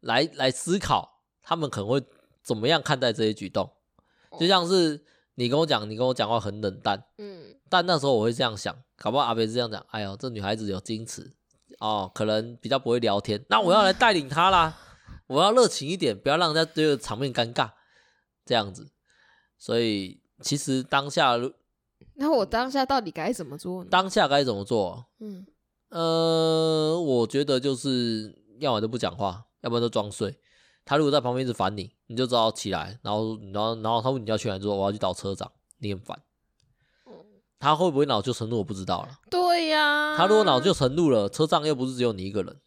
[0.00, 2.02] 来来思考，他们可能会
[2.42, 3.70] 怎么样看待这些举动。
[4.40, 5.04] 就像是
[5.34, 11.30] 你跟我讲，你跟我讲话很冷淡，嗯，但那时候我会这样想，搞不好阿北是这样讲，哎呦，这女孩子有矜持
[11.80, 14.74] 哦，可能比较不会聊天，那我要来带领她啦。
[15.34, 17.70] 我要热情一点，不要让人家觉得场面尴尬，
[18.46, 18.88] 这样子。
[19.58, 21.36] 所以其实当下，
[22.14, 23.88] 那我当下到底该怎么做呢？
[23.90, 25.06] 当下该怎么做？
[25.18, 25.44] 嗯，
[25.88, 30.38] 呃，我觉得就是要么就不讲话，要不然就装睡。
[30.84, 36.16] 他如果在旁边一直烦你，你就只好起来，然后，然后，然后他问你要去哪，就说我要去找车长，你很烦。
[37.58, 38.58] 他会不会恼羞成怒？
[38.58, 39.18] 我不知道了。
[39.30, 42.60] 对呀，他如果恼羞成怒了，车长又不是只有你一个人。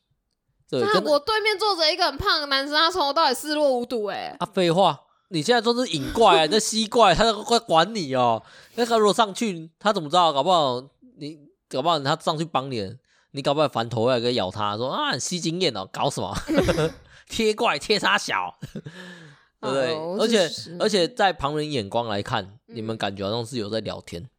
[0.70, 4.06] 对，那我对面坐着一个很胖的男生，他从头到尾视若无睹。
[4.08, 5.00] 哎，啊，废话，
[5.30, 8.44] 你现在说是引怪啊，你在吸怪，他在快管你哦。
[8.76, 10.34] 那他如果上去，他怎么知道？
[10.34, 10.82] 搞不好
[11.18, 11.40] 你，
[11.70, 12.94] 搞不好他上去帮你，
[13.32, 16.36] 你搞不好反头来给咬他，说啊，吸经验哦，搞什么？
[17.30, 18.54] 贴怪贴他小，
[19.62, 19.96] 对不对？
[19.96, 20.50] 哦、而且
[20.80, 24.30] 而且在旁人眼光来看，嗯、你们感觉好像是有在聊天，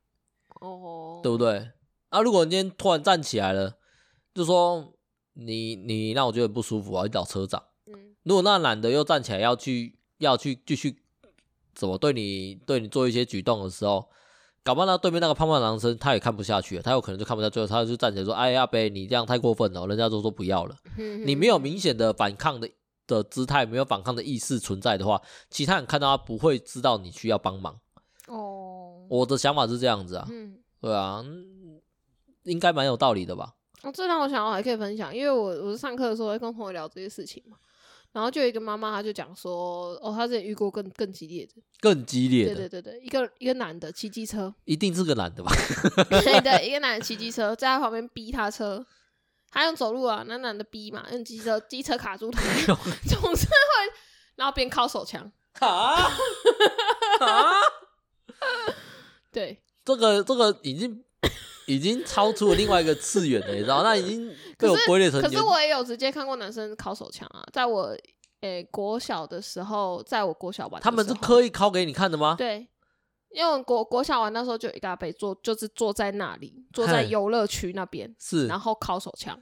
[0.60, 1.70] 哦，对不对？
[2.10, 3.76] 啊，如果你今天突然站起来了，
[4.34, 4.92] 就说。
[5.40, 7.62] 你你让我觉得不舒服，我要去找车长。
[7.86, 11.00] 嗯，如果那男的又站起来要去要去继续
[11.74, 14.08] 怎么对你对你做一些举动的时候，
[14.64, 20.76] 搞不好那对面那个胖胖男生他也看不下去了，他有可能就看不下去，最后他就站起来说：“哎呀，贝，你这样太过分了。”人家都说不要了。
[20.98, 22.68] 嗯，你没有明显的反抗的
[23.06, 27.78] 的姿态，没有反抗的意识存在的话，其他人看到他不会知道你需要帮忙。
[28.26, 30.26] 哦，我的想法是这样子啊。
[30.30, 31.24] 嗯，对啊，
[32.42, 33.54] 应该蛮有道理的吧。
[33.82, 37.56] 哦，这让我想，我还可以分享，因为我我是上课的时候会跟朋友聊这些事情嘛，
[38.12, 45.52] 然后就有一个妈妈，她就讲说，哦，她之前遇过更更激烈的，更激烈的，对对对对，一个一个男的骑机车，一定是个男的吧？
[46.10, 48.84] 对对，一个男的骑机车，在他旁边逼他车，
[49.50, 52.40] 他用走路啊，那男的逼嘛，用机车机车卡住他，
[53.06, 53.92] 总是会，
[54.34, 56.10] 然后边靠手枪，啊？
[57.20, 57.60] 啊，
[59.30, 61.04] 对，这个这个已经。
[61.68, 63.82] 已经超出了另外一个次元了，你知道？
[63.82, 65.20] 那已经被我归类成。
[65.20, 67.96] 可是我也有直接看过男生烤手枪啊，在我
[68.40, 72.34] 诶、欸、国小的时候，在我国小玩，他们是刻意烤给你看的吗？
[72.38, 72.66] 对，
[73.30, 79.38] 因为国国小玩那时候就一大杯坐，就是坐在那里，坐在游乐区那边，是，然后烤手枪。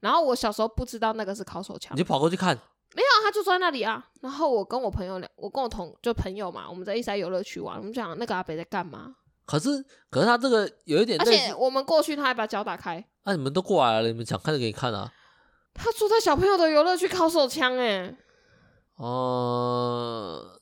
[0.00, 2.56] 然后我小时候不知道那个是烤手枪，你就跑过去看？
[2.94, 4.02] 没有，他就坐在那里啊。
[4.22, 9.14] 然后我跟我朋友俩，我跟我同就朋友嘛，我们在一起在游乐区玩，我们讲那个阿北在干嘛？
[9.48, 13.02] 可是，可是他这个有一点，而且我们过去，他还把脚打开。
[13.24, 15.10] 那、啊、你们都过来了，你们想看就给你看啊。
[15.72, 18.14] 他住在小朋友的游乐区靠手枪，哎。
[18.96, 20.60] 哦，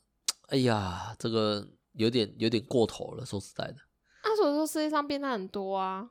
[0.50, 3.74] 哎呀，这个有点有点过头了，说实在的。
[4.22, 6.06] 那所以说世界上变态很多啊。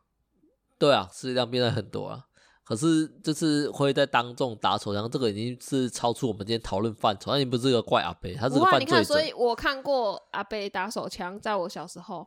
[0.78, 2.26] 对啊，世界上变态很多啊。
[2.66, 7.32] 可是这次会在当众打手枪，这个已经是超出我们今天讨论范畴。
[7.32, 8.86] 那你不是个怪阿贝，他是个犯罪者。
[8.86, 12.22] 你看，所以我看过阿贝打手枪，在我小时候。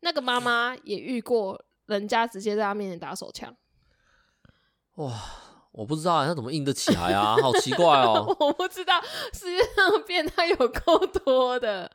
[0.00, 3.54] 那个妈妈也遇过人家直接在她面前打手枪，
[4.96, 5.12] 哇！
[5.72, 8.24] 我不知道他怎么硬得起来啊，好奇怪哦！
[8.40, 9.00] 我不知道
[9.32, 11.88] 世界上变态有够多的，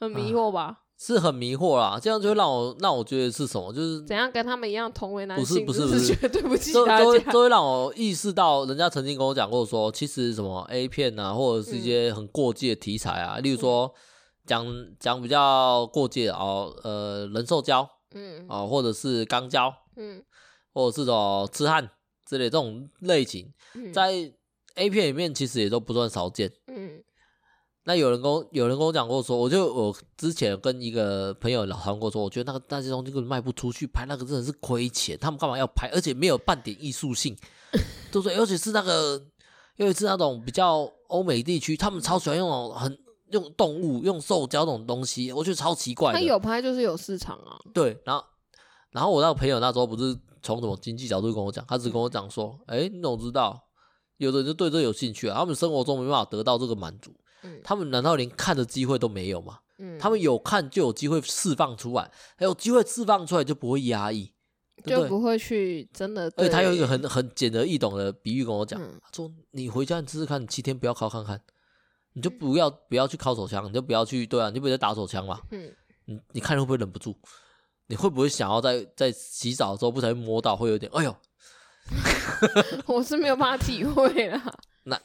[0.00, 0.80] 很迷惑吧？
[0.98, 3.72] 是很迷惑啦，这样就会让我让我觉得是什么？
[3.72, 5.64] 就是怎样跟他们一样同为男性？
[5.64, 13.94] 不是不是不是，对不起大家，都都会让我意识到，人家曾经跟我讲过说，其实什么 A 片啊，或者是一些很过界的题材啊，例如说。
[14.46, 14.66] 讲
[14.98, 20.22] 讲比较过界哦，呃，人兽交，嗯，哦，或者是肛交，嗯，
[20.72, 21.88] 或者是种痴汉
[22.26, 24.32] 之类这种类型，嗯、在
[24.74, 27.02] A 片里面其实也都不算少见，嗯。
[27.84, 35.90] 那有人跟我有人跟我讲过说，我就我之前跟一个朋友聊谈过说，我觉得那个那些东西根本卖不出去，拍那个真的是亏钱，他们干嘛要拍？
[35.92, 37.36] 而且没有半点艺术性，
[38.12, 38.36] 对不对？
[38.36, 39.20] 尤其是那个，
[39.78, 42.98] 尤其是那种比较欧美地区，他们超喜欢用那种很。
[43.32, 46.18] 用动物、用兽胶这种东西，我觉得超奇怪的。
[46.18, 47.58] 他有拍就是有市场啊。
[47.74, 48.24] 对，然后，
[48.90, 53.68] 然后我那个朋友那时候不是从什么经济角度跟我讲，他只跟我讲说：“哎、欸，你怎么知道？
[54.18, 57.12] 有的人就对这有兴趣啊，他们生活中没办法得到这个满足，
[57.42, 59.58] 嗯、他们难道连看的机会都没有吗？
[59.78, 64.32] 嗯，他们有看就有机会释放出来，还有机会释放出来就不会压抑？
[64.84, 66.32] 就不会去真的。
[66.36, 71.40] 而且他有一个很很简而易懂的比喻跟我讲，嗯、他说：“你回家你试试看，你七天不要靠看看，
[72.12, 75.40] 你就不要不要去靠手枪，你就不要去对啊，你就不要打手枪嘛。
[75.50, 75.72] 嗯，
[76.06, 77.14] 你你看会不会忍不住？
[77.86, 81.16] 你会不会想要在在洗澡的时候不小心摸到，会有点哎呦？
[82.86, 84.42] 我是没有办法体会啦。
[84.84, 85.00] 那。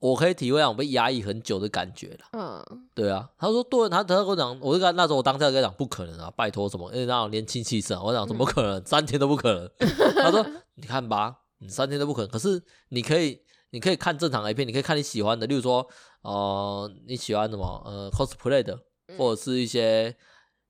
[0.00, 2.24] 我可以体会啊，我被压抑很久的感觉了。
[2.32, 9.70] 嗯，对啊，他说对，他他跟我讲，我就跟那时候我当下跟他讲不可能啊，拜托什么，因为那种年轻气盛，我讲怎么可能，嗯、三天都不可能。
[10.14, 10.42] 他说
[10.76, 13.38] 你看吧，你三天都不可能，可是你可以，
[13.70, 15.86] 你可以看正常 A 片，你可以看你喜欢的，例如说，
[16.22, 18.78] 呃，你喜欢什么，呃，cosplay 的，
[19.16, 20.14] 或者是一些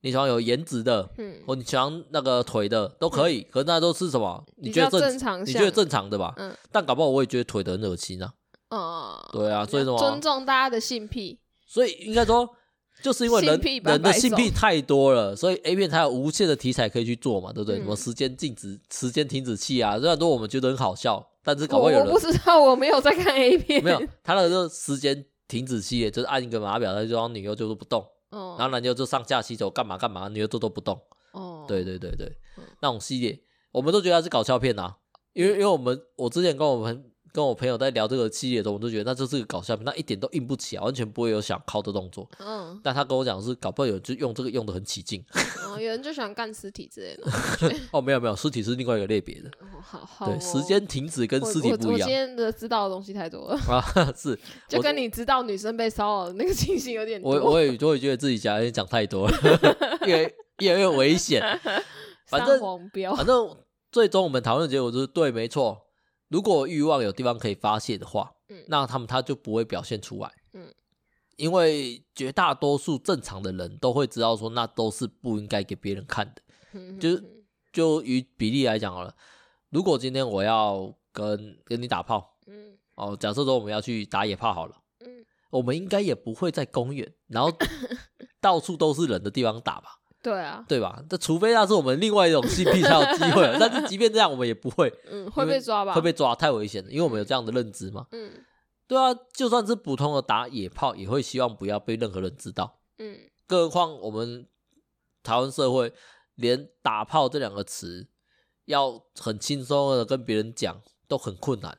[0.02, 4.44] 你喜欢有颜值的，嗯，或你喜欢那个腿的都可以，嗯、可是那都是什么？
[4.56, 5.40] 你觉得正，常？
[5.44, 6.34] 你觉得正常的吧？
[6.36, 8.32] 嗯，但搞不好我也觉得腿的很恶心啊。
[8.70, 12.48] 嗯，对啊，所以什么尊重大家的性癖，所以应该说，
[13.02, 17.78] 就是因为人人的性癖太多了，所以 A 片才有无限的题材可以去做嘛，对不对？
[17.78, 31.00] 嗯、什么时间静止、时间停止器啊，虽然说我们觉得很好笑，但是搞不好有人不知道，我没有在看 A 片，没有他那个时间停止器，就是按一个码表，他就让女优就是不动，哦、然后男优就上下洗手干嘛干嘛，女优都都不动，
[31.32, 32.26] 哦，对对对对，
[32.58, 33.40] 嗯、那种系列
[33.72, 34.96] 我们都觉得它是搞笑片啊，
[35.32, 37.09] 因为因为我们我之前跟我们。
[37.32, 42.28] 跟我朋友在聊这个系列的时候，我就觉得那就是个搞笑片，那一点都硬不起来，完全不会有想靠的动作。
[42.38, 45.24] 嗯，但他跟我讲是，搞不好有人就用这个用的很起劲。
[45.66, 47.24] 哦，有人就喜欢干尸体之类的。
[47.92, 49.48] 哦，没有没有，尸体是另外一个类别的。
[49.60, 50.26] 哦，好好。
[50.26, 51.76] 对，时间停止跟尸体不一样。
[51.78, 53.82] 我，我，我今天的知道的东西太多了啊，
[54.16, 57.30] 是，就跟你知道女生被骚扰的那个情形有点多。
[57.30, 59.36] 我我也我也觉得自己讲有点讲太多了，
[60.06, 61.40] 越越来越危险。
[62.26, 62.60] 反正
[63.16, 63.56] 反正
[63.90, 65.76] 最终我们讨论的结果就是对，没错。
[66.30, 70.72] 如果欲望有地方可以发泄的话，嗯，那他们他就不会表现出来，嗯，
[71.36, 77.20] 因为绝大多数正常的人都会知道说，那都是不应该给别人看的，嗯，就
[77.72, 79.14] 就以比例来讲好了，
[79.70, 87.52] 如果今天我要跟跟你打炮，嗯，哦，假设说我们要去打野炮好了，嗯，我们应该也不会在公园，然后
[88.40, 89.99] 到处都是人的地方打吧。
[90.22, 91.02] 对啊，对吧？
[91.08, 95.94] 这除非那是我们另外一种性癖才有机会， 但是即便这样，我们也不会，嗯，会被抓吧？
[95.94, 98.06] 会被抓，太危险了，因为我们有这样的认知嘛。
[98.12, 98.32] 嗯，
[98.86, 102.80] 对啊，就算是普通的打野炮，也会希望不要被任何人知道。
[102.98, 103.16] 嗯，
[103.46, 104.46] 更何况我们
[105.22, 105.92] 台湾社会
[106.34, 108.08] 连打炮这两个词
[108.66, 111.78] 要很轻松的跟别人讲都很困难欸。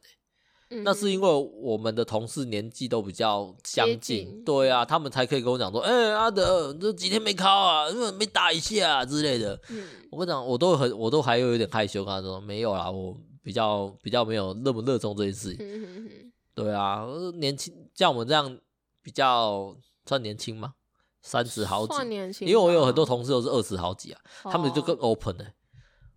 [0.84, 9.59] 那是因为我们的同事年纪都比较相近，近对啊，他们才可以跟我讲说，哎、欸，阿德，这几天没考啊，没打一下啊之类的。
[9.69, 15.57] 嗯、我跟你讲，我都很，我都还有有点害羞，跟他说没有啦，我比较比较没有那么热衷这件事情。
[15.59, 17.05] 嗯、哼哼对啊，
[17.36, 18.57] 年轻像我们这样
[19.03, 20.74] 比较算年轻吗？
[21.22, 25.53] 三十好几，因为我有很多同事都是二十好几啊，哦、他们就更 open 的、欸，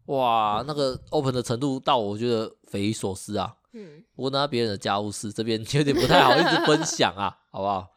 [0.07, 3.55] 哇，那个 open 的程度到我觉得匪夷所思啊。
[3.75, 7.89] 嗯，不过那别人的家务事这边有点不太好意思分享啊， 好不好？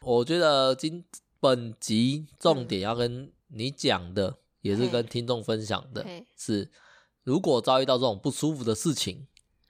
[0.00, 1.04] 我觉得今
[1.40, 6.04] 本集重点要跟你讲的，嗯、也是跟听众分享的，
[6.36, 6.70] 是
[7.22, 9.26] 如果遭遇到这种不舒服的事情，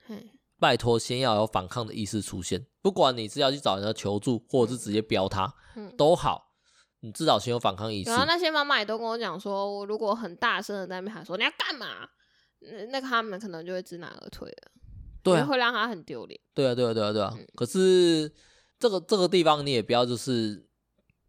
[0.07, 6.53] 嗯、拜托先要有反抗的意识出现，不管你是要去找人家求助，或者是直接飙他，嗯、都好，
[7.01, 8.09] 你至少先有反抗意识。
[8.09, 12.07] 然后那些妈妈也都跟我讲说，我如果很大声的在那边喊说你要干嘛，
[12.89, 14.71] 那个他们可能就会知难而退了。
[15.33, 16.39] 对，会让他很丢脸。
[16.53, 17.33] 对啊，对啊，对啊，对啊。
[17.37, 18.31] 嗯、可是
[18.79, 20.65] 这个这个地方你也不要，就是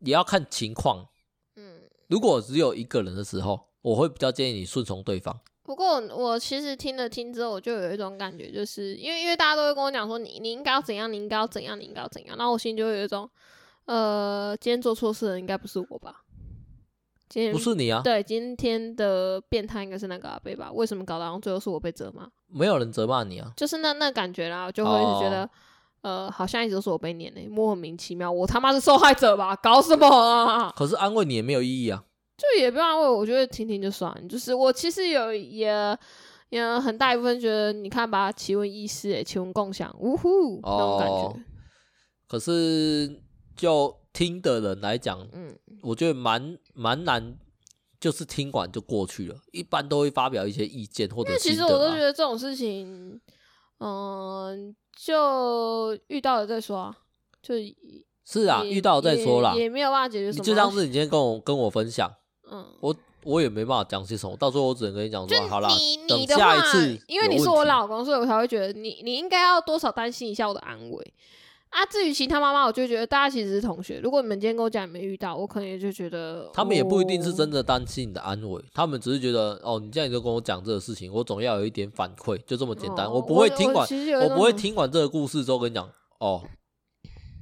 [0.01, 1.09] 也要看情况。
[1.57, 5.41] 嗯，如果只有一个人的时候，我会比较建议你顺从对方。
[5.63, 13.29] 不过我其实听了听之后，我就有一种感觉，就是因为因为大家都会跟我讲说，你你应该要怎样，你应该要怎样，你应该要怎样，然后我心里就会有一种，
[13.87, 16.23] 呃，今天做错事的应该不是我吧？
[17.29, 18.01] 今天不是你啊？
[18.05, 20.71] 对，今天的变态应该是那个阿贝吧？
[20.73, 22.29] 为什么搞到最后是我被责骂？
[22.47, 25.51] 没有人责骂你啊，就是那那感觉啦，就会一直觉得，哦、
[26.03, 29.57] 呃，好像一直都是我被念诶，莫名其妙，我他妈是受害者吧？
[29.57, 30.73] 搞什么啊？
[30.79, 32.05] 可是安慰你也没有意义啊，
[32.39, 34.29] 就也不要安慰，我觉得听听就算。
[34.29, 35.99] 就是我其实有也
[36.51, 41.15] 也很大一部分觉得，你看吧，奇闻异事诶，奇闻共享，呜呼，那种感觉。
[41.15, 41.37] 哦、
[42.29, 43.21] 可是
[43.57, 45.59] 就听的人来讲，嗯。
[45.83, 47.37] 我觉得蛮蛮难，
[47.99, 49.37] 就是听完就过去了。
[49.53, 51.37] 一般都会发表一些意见或者。
[51.39, 53.21] 其实我都觉得这种事情，
[53.79, 56.97] 嗯、呃，就遇到了再说啊。
[57.43, 57.55] 就
[58.25, 60.45] 是啊，遇到了再说啦，也没有办法解决什么。
[60.45, 62.13] 就像是你今天跟我跟我分享，
[62.51, 64.37] 嗯，我我也没办法讲些什么。
[64.37, 65.69] 到时候我只能跟你讲说，好啦，
[66.09, 71.15] 等下一次，因为你是我老公，所以我才会觉得你你应该要多少担心一下我的安危。
[71.77, 74.01] 啊，至于其他妈妈，我就觉得大家其实是同学。
[74.03, 83.05] 如果你们今天跟我讲你没遇到，我可能也就觉得他们也不一定是真的担心你的安危，哦、他们只是觉得哦，你这样就跟我讲这个事情，我总要有一点反馈，就这么简单。
[83.05, 85.87] 哦、我不会听完，我，我，我不会听完这个故事之后跟你讲
[86.19, 86.43] 哦，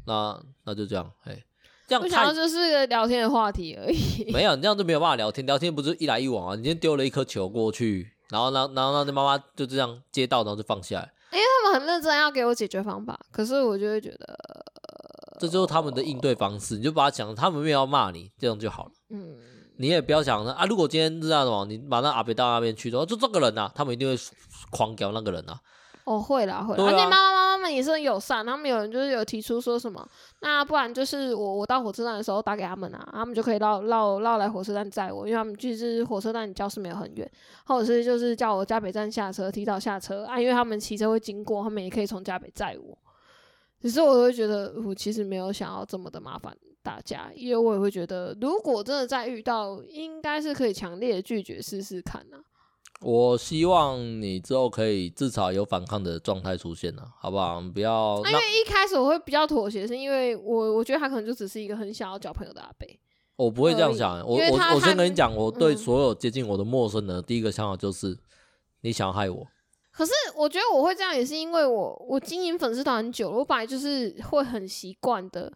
[0.09, 1.41] 那那就这样，哎，
[1.87, 4.31] 这样我想要就是个聊天的话题而已。
[4.35, 6.57] 没有，你这样就没有办法聊天，聊天不是一来一往啊？
[6.57, 11.13] 你今天丢了一颗球过去，然后，然后，然后，那妈妈就这样接到，然后就放下来。
[11.35, 14.39] 因为他们很认真要给我解决方法，可是我就会觉得，
[15.41, 16.77] 这就是他们的应对方式。
[16.77, 18.91] 你就把他讲，他们没有要骂你，这样就好了。
[19.11, 19.37] 嗯，
[19.77, 24.17] 你也不要想啊，如果今天是这样的话，你把那阿北到那边去的话，就这个人啊，他们一定会
[24.71, 25.59] 狂屌那个人啊。
[26.05, 30.07] 哦，会啦会啦，而且妈妈妈妈们也是很友善，他们有人就是有提出说什么，
[30.41, 37.31] 那不然就是我我到火车站的时候打给他们啊，他们就可以绕绕绕来火车站载我，因为他们其实火车站离教室没有很远，
[37.65, 42.99] 或者是就是叫我嘉北站下车，提早下车啊，因为他们骑车会经过，他们也可以从嘉北载我。
[43.81, 52.41] 只是我会觉得我其实没有想要这么的麻烦大家，因为我也会觉得如果真的再遇到，应该是可以强烈的拒绝试试看啊。
[53.05, 57.61] 我希望你之后可以至少有反抗的状态出现了，好不好？
[57.61, 58.17] 不要。
[58.25, 62.89] 因为一开始我会比较妥协，是因为我我觉得他可能就只是一个很想要交朋友的阿伯。
[63.37, 68.17] 我不会这样想，我我我先跟你讲，我对所有接近我的陌生人，第一个想法就是
[68.81, 69.47] 你想害我。
[69.93, 75.53] 可是我觉得我会这样，也是因为我我经营粉丝团很久了，我本来就是会很习惯的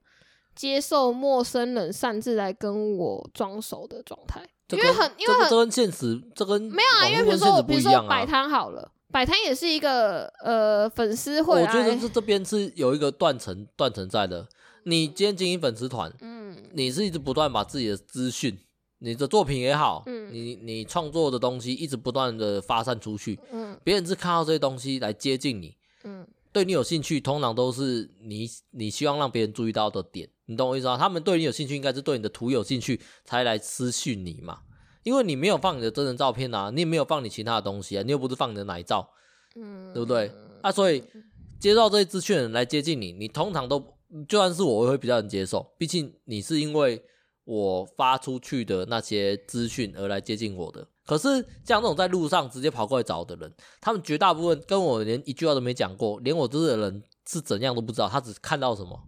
[0.54, 4.46] 接受陌生人擅自来跟我装熟的状态。
[4.76, 7.08] 因为很，因为很，这跟现实，这跟没有啊。
[7.08, 11.62] 因为比如说，比如说摆摊好了，摆摊也是一个呃粉丝会。
[11.62, 14.46] 我觉得这这边是有一个断层断层在的。
[14.84, 18.58] 你今天经营粉丝团，嗯，你是一直不断把自己的资讯，
[19.00, 26.26] 你的作品也好，嗯，你你创作的东西一直不断的发散出去，嗯，别人是看到这些东西来接近你，嗯，
[26.58, 30.28] 对你有兴趣，通常都是你你希望让别人注意到的点。
[30.46, 30.96] 你懂我意思吗？
[30.98, 34.58] 他们对你有兴趣，应该是对你的图有兴趣才来私讯你嘛。
[35.04, 39.08] 因为你没有放你的真人照片啊，你也没有放你其他的东西啊，你又不是放你的奶照，
[39.54, 40.32] 嗯，对不对？
[40.60, 41.04] 啊，所以
[41.60, 43.78] 接到这些资讯的人来接近你，你通常都
[44.28, 45.64] 就算是我，我会比较能接受。
[45.78, 47.00] 毕竟你是因为
[47.48, 50.86] 我发出去的那些资讯而来接近我的。
[51.06, 51.28] 可是
[51.64, 59.00] 像这种在路上直接跑过来找的人，他们绝大部分跟我连一句话都没讲过，连我这个人是怎样都不知道，他只看到什么。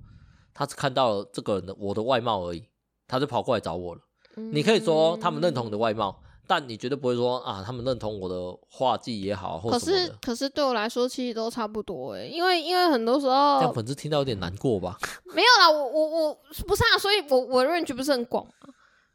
[0.55, 2.65] 他只看到了这个人的我的外貌而已，
[3.07, 4.01] 他就跑过来找我了。
[4.37, 8.35] 你可以说他们认同你的外貌，但你绝对不会说啊，他们认同我的
[8.69, 9.71] 画技也好，或。
[9.71, 14.99] 可是，可是对我来说，其实都差不多诶，因为因为很多时候，这样粉丝听到有点难过吧？
[15.33, 18.45] 没有啦，我我我不是啊，所以我我的 range 不是很广，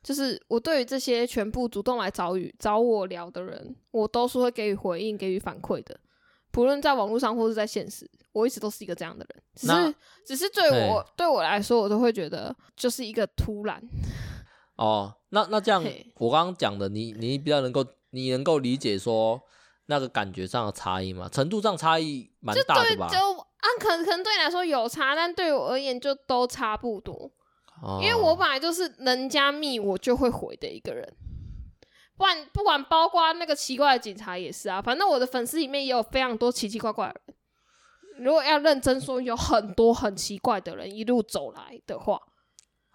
[0.02, 5.94] 就是我对于这些全部主动来找与找我聊的人，我都是会给予回应、给予反馈的。
[6.52, 9.44] 不论在网络上或是在现实，我一直都是一个这样的人。
[9.56, 13.82] 只是，只是对我对我来说，我都会觉得就是一个突然。
[14.76, 19.42] 哦，那那这样，嘿我刚刚讲的，你你比较能够，你能够理解说
[19.86, 21.30] 那个感觉上的差异吗？
[21.32, 23.08] 程度上差异蛮大的吧？
[23.08, 27.32] 就，就啊，可能可能对你来说有差，但对我而言就都差不多。
[27.82, 31.16] 哦，因为我本来就是人家密我就会回的一个人。
[32.18, 34.82] 不管不管，包括那个奇怪的警察也是啊。
[34.82, 38.26] 反正我的粉丝里面也有非常多奇奇怪怪的人。
[38.26, 42.18] 如果要认真说，有很多很奇怪的人一路走来的话，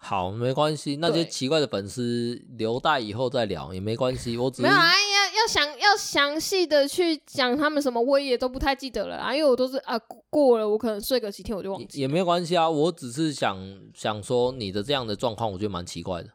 [0.03, 0.95] 好，没关系。
[0.97, 4.35] 那些奇怪的粉丝留待以后再聊也没关系。
[4.35, 9.33] 我只是没有啊，要要详要详细的去讲他们什么，我也都不太记得了啊。
[9.33, 9.97] 因为我都是啊
[10.29, 12.01] 过了，我可能睡个几天我就忘记了。
[12.01, 13.57] 也没关系啊，我只是想
[13.93, 16.29] 想说你的这样的状况，我觉得蛮奇怪的，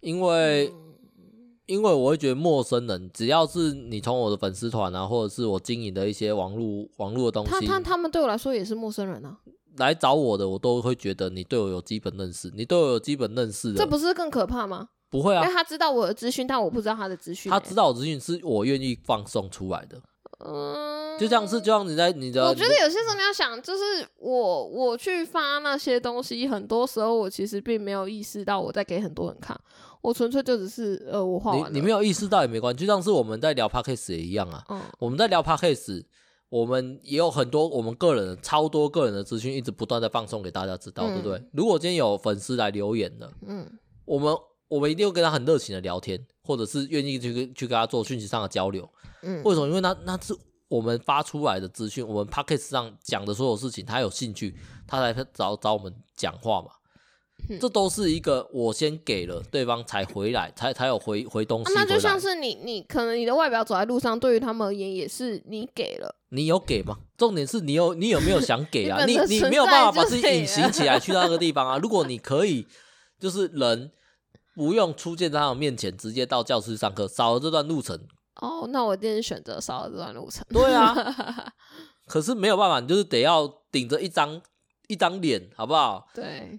[0.00, 0.68] 因为。
[0.68, 0.88] 嗯
[1.66, 9.38] 因为我会觉得陌生人，只要是你从我的粉丝团啊，或者是我经营的一些网络网络的东西，他他他们对我来说也是陌生人啊。
[9.76, 14.88] 来找我的，我都会觉得你对我有基本认识，你对我有基本认识的，这不是更可怕吗？
[15.10, 17.50] 不会啊，因为他知道我的资讯，但我不知道他的资讯。
[17.52, 20.00] 他知道我资讯是我愿意放送出来的。
[20.44, 23.82] 嗯，就像是就像你在你的，我觉得有些时候你要想，就是
[24.18, 29.58] 我我去发那些东西，很多时候我其实并没有意识到我在给很多人看。
[30.00, 31.72] 我纯粹就只是呃，我画完。
[31.72, 34.64] 你你没有意识到也没关系，就像是我们在聊 Podcast 也一样啊。
[34.70, 34.80] 嗯。
[34.98, 36.02] 我们在聊 Podcast，
[36.52, 41.42] 我们也有很多我们个人超多个人的资讯，一直不断在放送给大家知道，嗯、对不对？
[41.54, 43.66] 如果今天有粉丝来留言的，嗯，
[44.04, 44.36] 我们
[44.68, 48.86] 我们一定会跟他很热情的聊天，或者是愿意去跟去跟他做讯息上的交流。
[49.22, 49.42] 嗯。
[49.44, 49.66] 为什么？
[49.66, 50.36] 因为那那是
[50.68, 54.54] 我们发出来的资讯，我们 Podcast 上讲的所有事情，他有兴趣，
[54.86, 56.68] 他来找找我们讲话嘛。
[57.48, 66.14] 嗯、这都是一个我先给了对方才回来，才才有回回东西那就像是你，你可能你的外表走在路上，对于他们而言也是你给了。
[66.28, 66.98] 你有给吗？
[67.18, 69.04] 重点是你有你有没有想给啊？
[69.06, 71.78] 你你，你没有办法把自己隐形起来去到那个地方啊？
[71.78, 72.66] 如果你可以，
[73.18, 73.90] 就是人
[74.54, 77.98] 不用出现在他们面前，直接到教室上课，少了这段路程。
[78.40, 80.44] 哦，那我一定选择少了这段路程。
[80.48, 80.94] 对啊，
[82.06, 84.40] 可是没有办法，你就是得要顶着一张
[84.88, 86.08] 一张脸，好不好？
[86.14, 86.58] 对。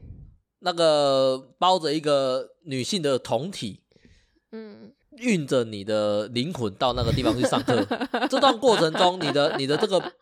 [0.65, 3.81] 那个包着一个女性的酮体，
[4.53, 7.85] 嗯，运着你的灵魂到那个地方去上课。
[8.29, 10.13] 这段过程中，你的、你的这个、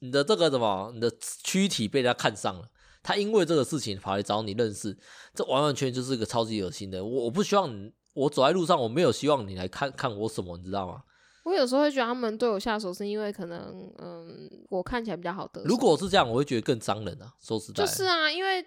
[0.00, 1.08] 你的这个什么，你的
[1.44, 2.68] 躯体被人家看上了。
[3.00, 4.98] 他因为这个事情跑来找你认识，
[5.34, 7.04] 这完完全全就是一个超级恶心的。
[7.04, 11.04] 我我不希望你，我走在路上，我没有希望你来看看我什么，你知道吗？
[11.44, 15.62] 我有时候会觉得他们对我下手，是因为可能，嗯，我看起来比较好得。
[15.62, 17.32] 如果是这样，我会觉得更伤人啊。
[17.40, 18.66] 说实在，就是啊，因为。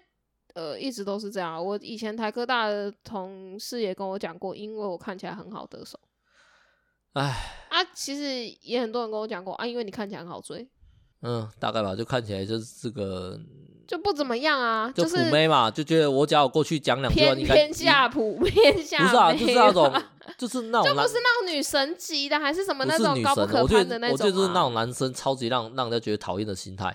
[0.54, 1.62] 呃，一直都是这样。
[1.64, 5.98] 我以前台科大的同事也跟我讲过，因为我看起来很好得手。
[7.14, 7.22] 唉，
[7.70, 10.68] 啊，其实也很多人跟我讲过啊，因为你看起来很好追。
[11.22, 13.38] 嗯，大概吧，就看起来就是这个
[13.88, 20.02] 就不怎么样啊，就普妹嘛，就觉得我只要过去讲两句话，偏偏下普偏下，不是啊，就是那种，
[20.36, 24.12] 就是那种，就不是那种女神级的，还是什么那种高不可攀的那种。
[24.12, 26.94] 我觉得就是那种男生超级让让人家觉得讨厌的心态。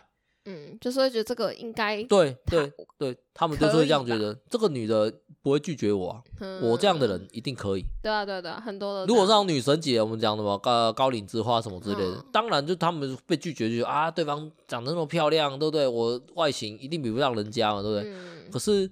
[0.49, 7.85] 嗯，就是会觉得这个应该对对对，他们就是会这样觉得，这个女的不会拒绝我啊，嗯、我这样的人一定可以。
[8.01, 9.05] 对啊对啊对啊，很多的。
[9.05, 15.87] 如果是女神姐，我们讲什么高高岭之花什么之类的，嗯、当然就他们被拒绝就啊，对方长得那么漂亮，对不对？
[15.87, 18.11] 我外形一定比不上人家嘛，对不对？
[18.11, 18.89] 嗯、可是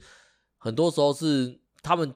[0.58, 2.14] 很多时候是他们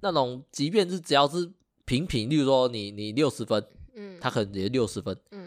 [0.00, 1.50] 那种，即便是只要是
[1.84, 3.64] 平平，例如说你你六十分，
[3.94, 5.39] 嗯，他可能也六十分，嗯。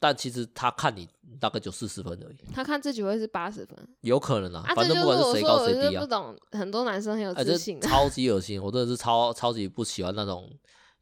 [0.00, 1.08] 但其实他看你
[1.40, 4.64] 大概就四十分而已，他看自己会是八十分，有可能啊。
[4.66, 6.00] 啊反正不管是谁高谁低啊。
[6.00, 8.62] 不懂很多男生很有自信，欸、超级恶心。
[8.62, 10.50] 我真的是超超级不喜欢那种，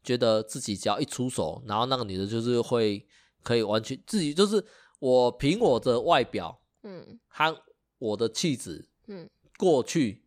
[0.03, 3.05] 觉得自己只要一出手，然后那个女的就是会
[3.43, 4.63] 可以完全自己就是
[4.99, 7.55] 我凭我的外表，嗯，和
[7.99, 10.23] 我的气质，嗯，过去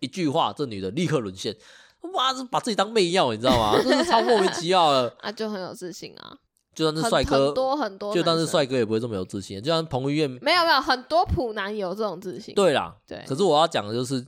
[0.00, 1.56] 一句话，这女的立刻沦陷。
[2.12, 3.82] 哇，这把自己当媚药，你知道吗？
[3.82, 5.16] 真是超莫名其妙的。
[5.20, 6.36] 啊，就很有自信啊。
[6.74, 9.62] 就算是帅哥，很多很多，就算是帅哥也不会这么有自信。
[9.62, 12.54] 就像彭于晏，没有没有，很多普男有这种自信。
[12.54, 13.24] 对啦，对。
[13.26, 14.26] 可是我要讲的就是，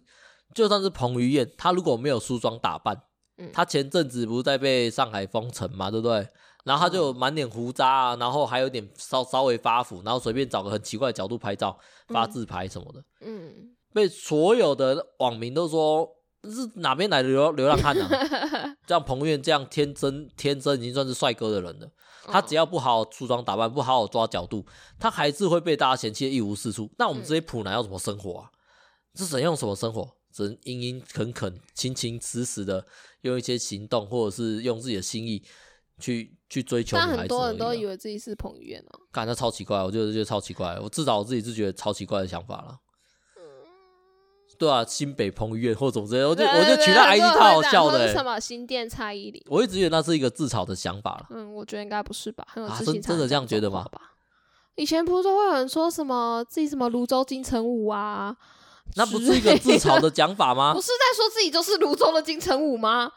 [0.54, 2.96] 就算是彭于晏，他如果没有梳妆打扮，
[3.38, 6.28] 嗯，他前阵子不是在被上海封城嘛，对不对？
[6.64, 11.78] 然后他就满脸胡渣啊，然后还有点稍稍微发福，然后随便找个很奇怪的角度拍照，
[12.08, 16.08] 发自拍什么的，嗯，被所有的网民都说
[16.42, 18.08] 是哪边来的流流浪汉啊？
[18.88, 21.88] 像彭于晏这样天真天真已经算是帅哥的人了。
[22.26, 24.64] 他只要不好好梳妆打扮，不好好抓角度，
[24.98, 26.90] 他还是会被大家嫌弃的一无是处。
[26.98, 28.50] 那我们这些普男要怎么生活啊？
[29.14, 30.16] 是怎样什么生活？
[30.30, 32.86] 只能殷殷恳恳、勤勤实实的
[33.22, 35.42] 用一些行动，或者是用自己的心意
[35.98, 37.16] 去去追求女孩子。
[37.16, 40.78] 但很多人都以为自己是彭于晏哦，感觉超奇怪，我觉得觉得超奇怪。
[40.78, 42.78] 我至少我自己是觉得超奇怪的想法了。
[44.58, 48.12] 对啊，新北彭于晏或者怎么之类，我就我就取那 ID 太好笑的。
[48.12, 49.42] 什么新店蔡依林？
[49.48, 51.26] 我一直觉得那是一个自嘲的想法了。
[51.30, 52.46] 嗯，我觉得应该不是吧？
[52.48, 53.02] 很有自信、啊。
[53.06, 53.84] 真的这样觉得吗？
[54.74, 58.36] 以前不是都会有人说什么自己什么泸州金城武啊？
[58.94, 60.72] 那不是一个自嘲的讲法吗？
[60.76, 63.10] 不是在说自己就是泸州的金城武吗？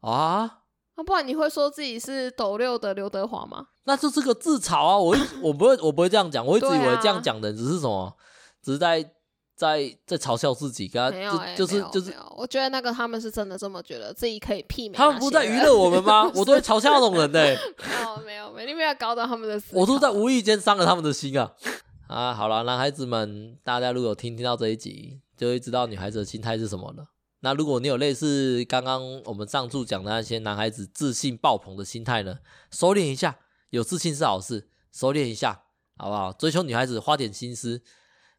[0.00, 0.58] 啊？
[0.96, 3.66] 那不然你会说自己是斗六的刘德华吗？
[3.84, 4.96] 那就是个自嘲啊！
[4.98, 8.14] 我一我不会我不会这样讲，我一直以为这样讲的只是什么，
[8.62, 9.12] 只是在。
[9.60, 14.96] 在在嘲笑自己，跟他就、欸、就是就是，我觉得那个他们是真的这么觉得自己可以媲美。
[14.96, 16.22] 他们不在娱乐我们吗？
[16.34, 17.58] 我都会嘲笑那种人呢、欸。
[17.84, 19.62] 没有没有没，你没有搞到他们的。
[19.72, 21.52] 我都在无意间伤了他们的心啊！
[22.08, 27.08] 啊，好了，男孩子们，大家如果有听听到这一集，就会知道女孩子的心态是什么了。
[27.40, 32.38] 那如果你有类似刚刚我们上述讲的那些男孩子自信爆棚的心态呢，
[32.70, 33.36] 收敛一下，
[33.68, 35.64] 有自信是好事，收敛一下，
[35.98, 36.32] 好不好？
[36.32, 37.82] 追求女孩子花点心思。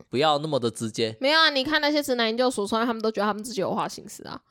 [0.10, 1.16] 不要那么的直接。
[1.20, 4.42] 没有啊，你看那些直男研究所，他们都觉得他们自己有花心思啊。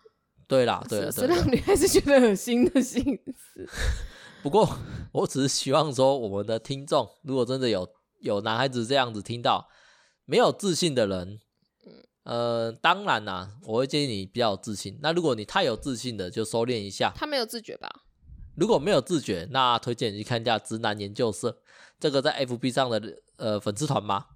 [0.46, 3.04] 对啦，对啦，是让女孩子觉得恶心的心
[3.36, 3.68] 思。
[4.42, 4.68] 不过，
[5.12, 7.88] 我只是希望说，我们的听众如果真的有
[8.20, 9.68] 有男孩子这样子听到
[10.24, 11.38] 没有自信的人，
[12.24, 14.98] 呃，当然啦、啊，我会建议你比较有自信。
[15.02, 17.12] 那如果你太有自信的，就收敛一下。
[17.14, 17.88] 他没有自觉吧？
[18.56, 21.58] 如果没有自觉，那推荐你去看一下直男研究社，
[21.98, 24.26] 这个在 FB 上的呃粉丝团吗？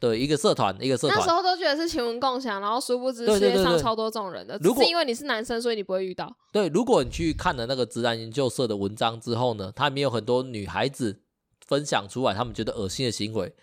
[0.00, 1.18] 对，一个社团，一个社团。
[1.18, 4.58] 那时候都觉得是情文共享，然后殊不知世界上超多这种人的。
[4.62, 6.34] 如果是因为你是男生，所以你不会遇到。
[6.50, 11.20] 对，如果你去看了那个直男研究社的文章之后呢，它里面有很多女孩子
[11.66, 13.54] 分享出来，他们觉得恶心的行为，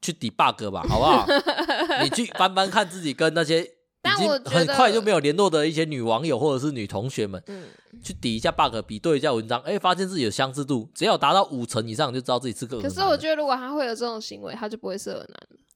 [0.00, 1.26] 去 debug 吧，好不好？
[2.02, 7.64] 你去翻翻看自己跟那些但我很快就没有联络的一些女网友或者是女同学们，嗯，
[8.02, 12.80] 去抵一下 bug，比对一下文章，哎、欸，发现自己的相似度，只要达到五成以上，就知道自己是个。
[12.80, 15.28] 可是我觉得，如果他会有这种行为，他就不会是恶男。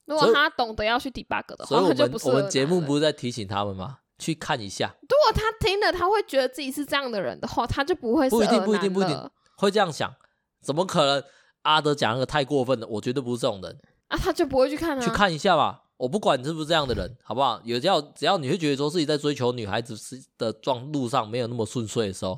[0.04, 2.38] 如果他懂得要去 debug 的话，所以我们他就不是恶男。
[2.38, 3.98] 我们节目不是在提醒他们吗？
[4.18, 4.94] 去看一下。
[5.00, 8.30] 如果他听了，他会觉得自己是这样的人的话，他就不会是。
[8.30, 10.14] 不一定，不一定，不一定会这样想。
[10.62, 11.22] 怎么可能？
[11.62, 15.00] 阿德讲那个太过分了，我绝对不是这种人啊，他就不会去看啊。
[15.00, 15.81] 去看一下吧。
[16.02, 17.60] 我不管你是不是这样的人，好不好？
[17.62, 22.36] 有只要只要你会觉得说自己在追求女孩子是的状路上没有那么顺遂的时候，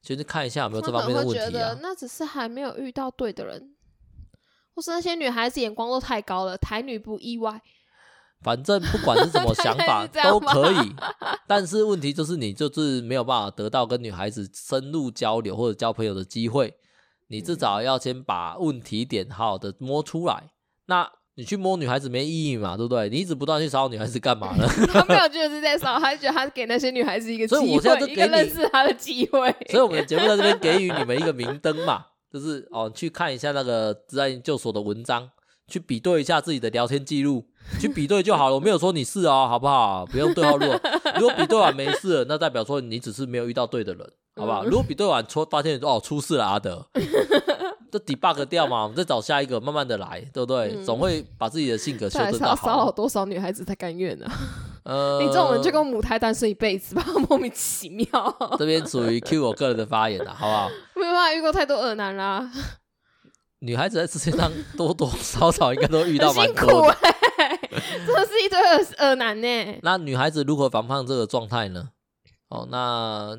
[0.00, 1.50] 其实看一下有没有这方面的问题啊。
[1.50, 3.74] 觉得那只是还没有遇到对的人，
[4.74, 7.60] 或是那些女孩子眼光都太高了，台女不意外。
[8.40, 10.96] 反正不管是什么 想法都可以，
[11.46, 16.74] 但是问题就是你就是没有办法得到跟女孩子深入交流或者交朋友的机会，
[17.28, 20.50] 你至少要先把问题点好好的摸出来。
[20.86, 23.08] 那你去摸女孩子没意义嘛，对不对？
[23.08, 24.66] 你一直不断去骚扰女孩子干嘛呢？
[24.92, 29.54] 他没有觉得是在骚扰，他觉得他给那些女孩子一个机会，所以我现在就一个认识他的机会。
[29.70, 35.30] 所以我们的节目在这边给予你们一个明灯嘛，就是哦，去看一下那个职业研究所的文章，
[35.68, 37.46] 去比对一下自己的聊天记录，
[37.80, 38.54] 去比对就好了。
[38.56, 40.04] 我没有说你是哦，好不好？
[40.04, 40.80] 不用对号入座。
[41.18, 44.06] 如果比对完没事了，那代表说你只是没有遇到对的人，
[44.36, 44.64] 好不好？
[44.64, 46.86] 如果比对完出发现哦出事了，阿德。
[47.92, 50.74] 就 debug 掉嘛，我们再找下一个，慢慢的来，对不对？
[50.74, 52.66] 嗯、总会把自己的性格修正到好。
[52.66, 54.26] 骚扰多少女孩子才甘愿呢？
[54.84, 58.08] 呃，你这种人就跟母胎单身一辈子吧，莫名其妙。
[58.58, 60.68] 这边属于 Q 我个人的发言了，好不好？
[60.96, 62.50] 没有办法，遇过太多恶男啦。
[63.58, 66.64] 女孩子在世界上多多少少应该都遇到蛮多的。
[66.64, 67.60] 辛苦欸、
[68.06, 69.78] 真的是一堆恶恶男呢。
[69.82, 71.90] 那女孩子如何防范这个状态呢？
[72.48, 73.36] 哦，那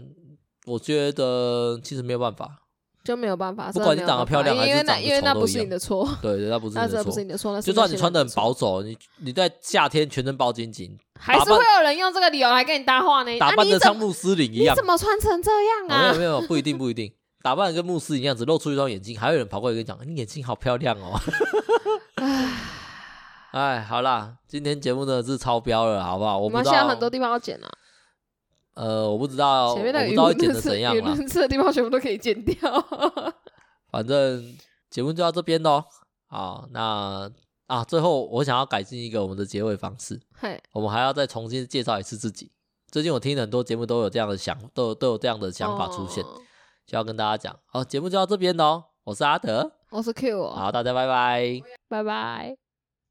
[0.68, 2.60] 我觉得其实没有办法。
[3.04, 6.08] 就没有办法，不管你长得漂亮还是长得丑，因为那不是你的错。
[6.22, 6.98] 对对，那不 是你的错。
[6.98, 7.62] 那不是你的错。
[7.62, 13.38] 就算你穿的很保守，你你在夏天全身包紧紧，还是会有人用这个理由来跟你搭话呢。
[13.38, 16.02] 打扮的像穆斯林一样，你怎么穿成这样啊？
[16.02, 21.20] 没有没有，不一定 不一定，打扮的跟穆斯林一样，只露出一双眼睛，还有人跑过来跟你讲，你眼睛好漂亮哦。
[23.52, 26.40] 哎，好啦，今天节目真的是超标了，好不好？
[26.40, 27.70] 我们现在很多地方要剪啊。
[28.76, 31.16] 呃，我不知道，前面的我不知道会剪的怎样了。
[31.28, 32.56] 吃的地方全部都可以剪掉。
[33.92, 34.56] 反正
[34.90, 35.84] 节目就到这边喽。
[36.28, 37.30] 好，那
[37.68, 40.20] 啊，最后我想要改进一个我们的结尾方式。
[40.36, 42.52] 嘿，我们还要再重新介绍一次自己。
[42.92, 46.42] 最近我听很多节目都有这样的想，都有都有这样的想法出现，哦、
[46.86, 47.56] 就要跟大家讲。
[47.66, 48.84] 好，节目就到这边喽。
[49.04, 50.50] 我是阿德，我是 Q。
[50.50, 52.63] 好，大家拜拜，拜拜。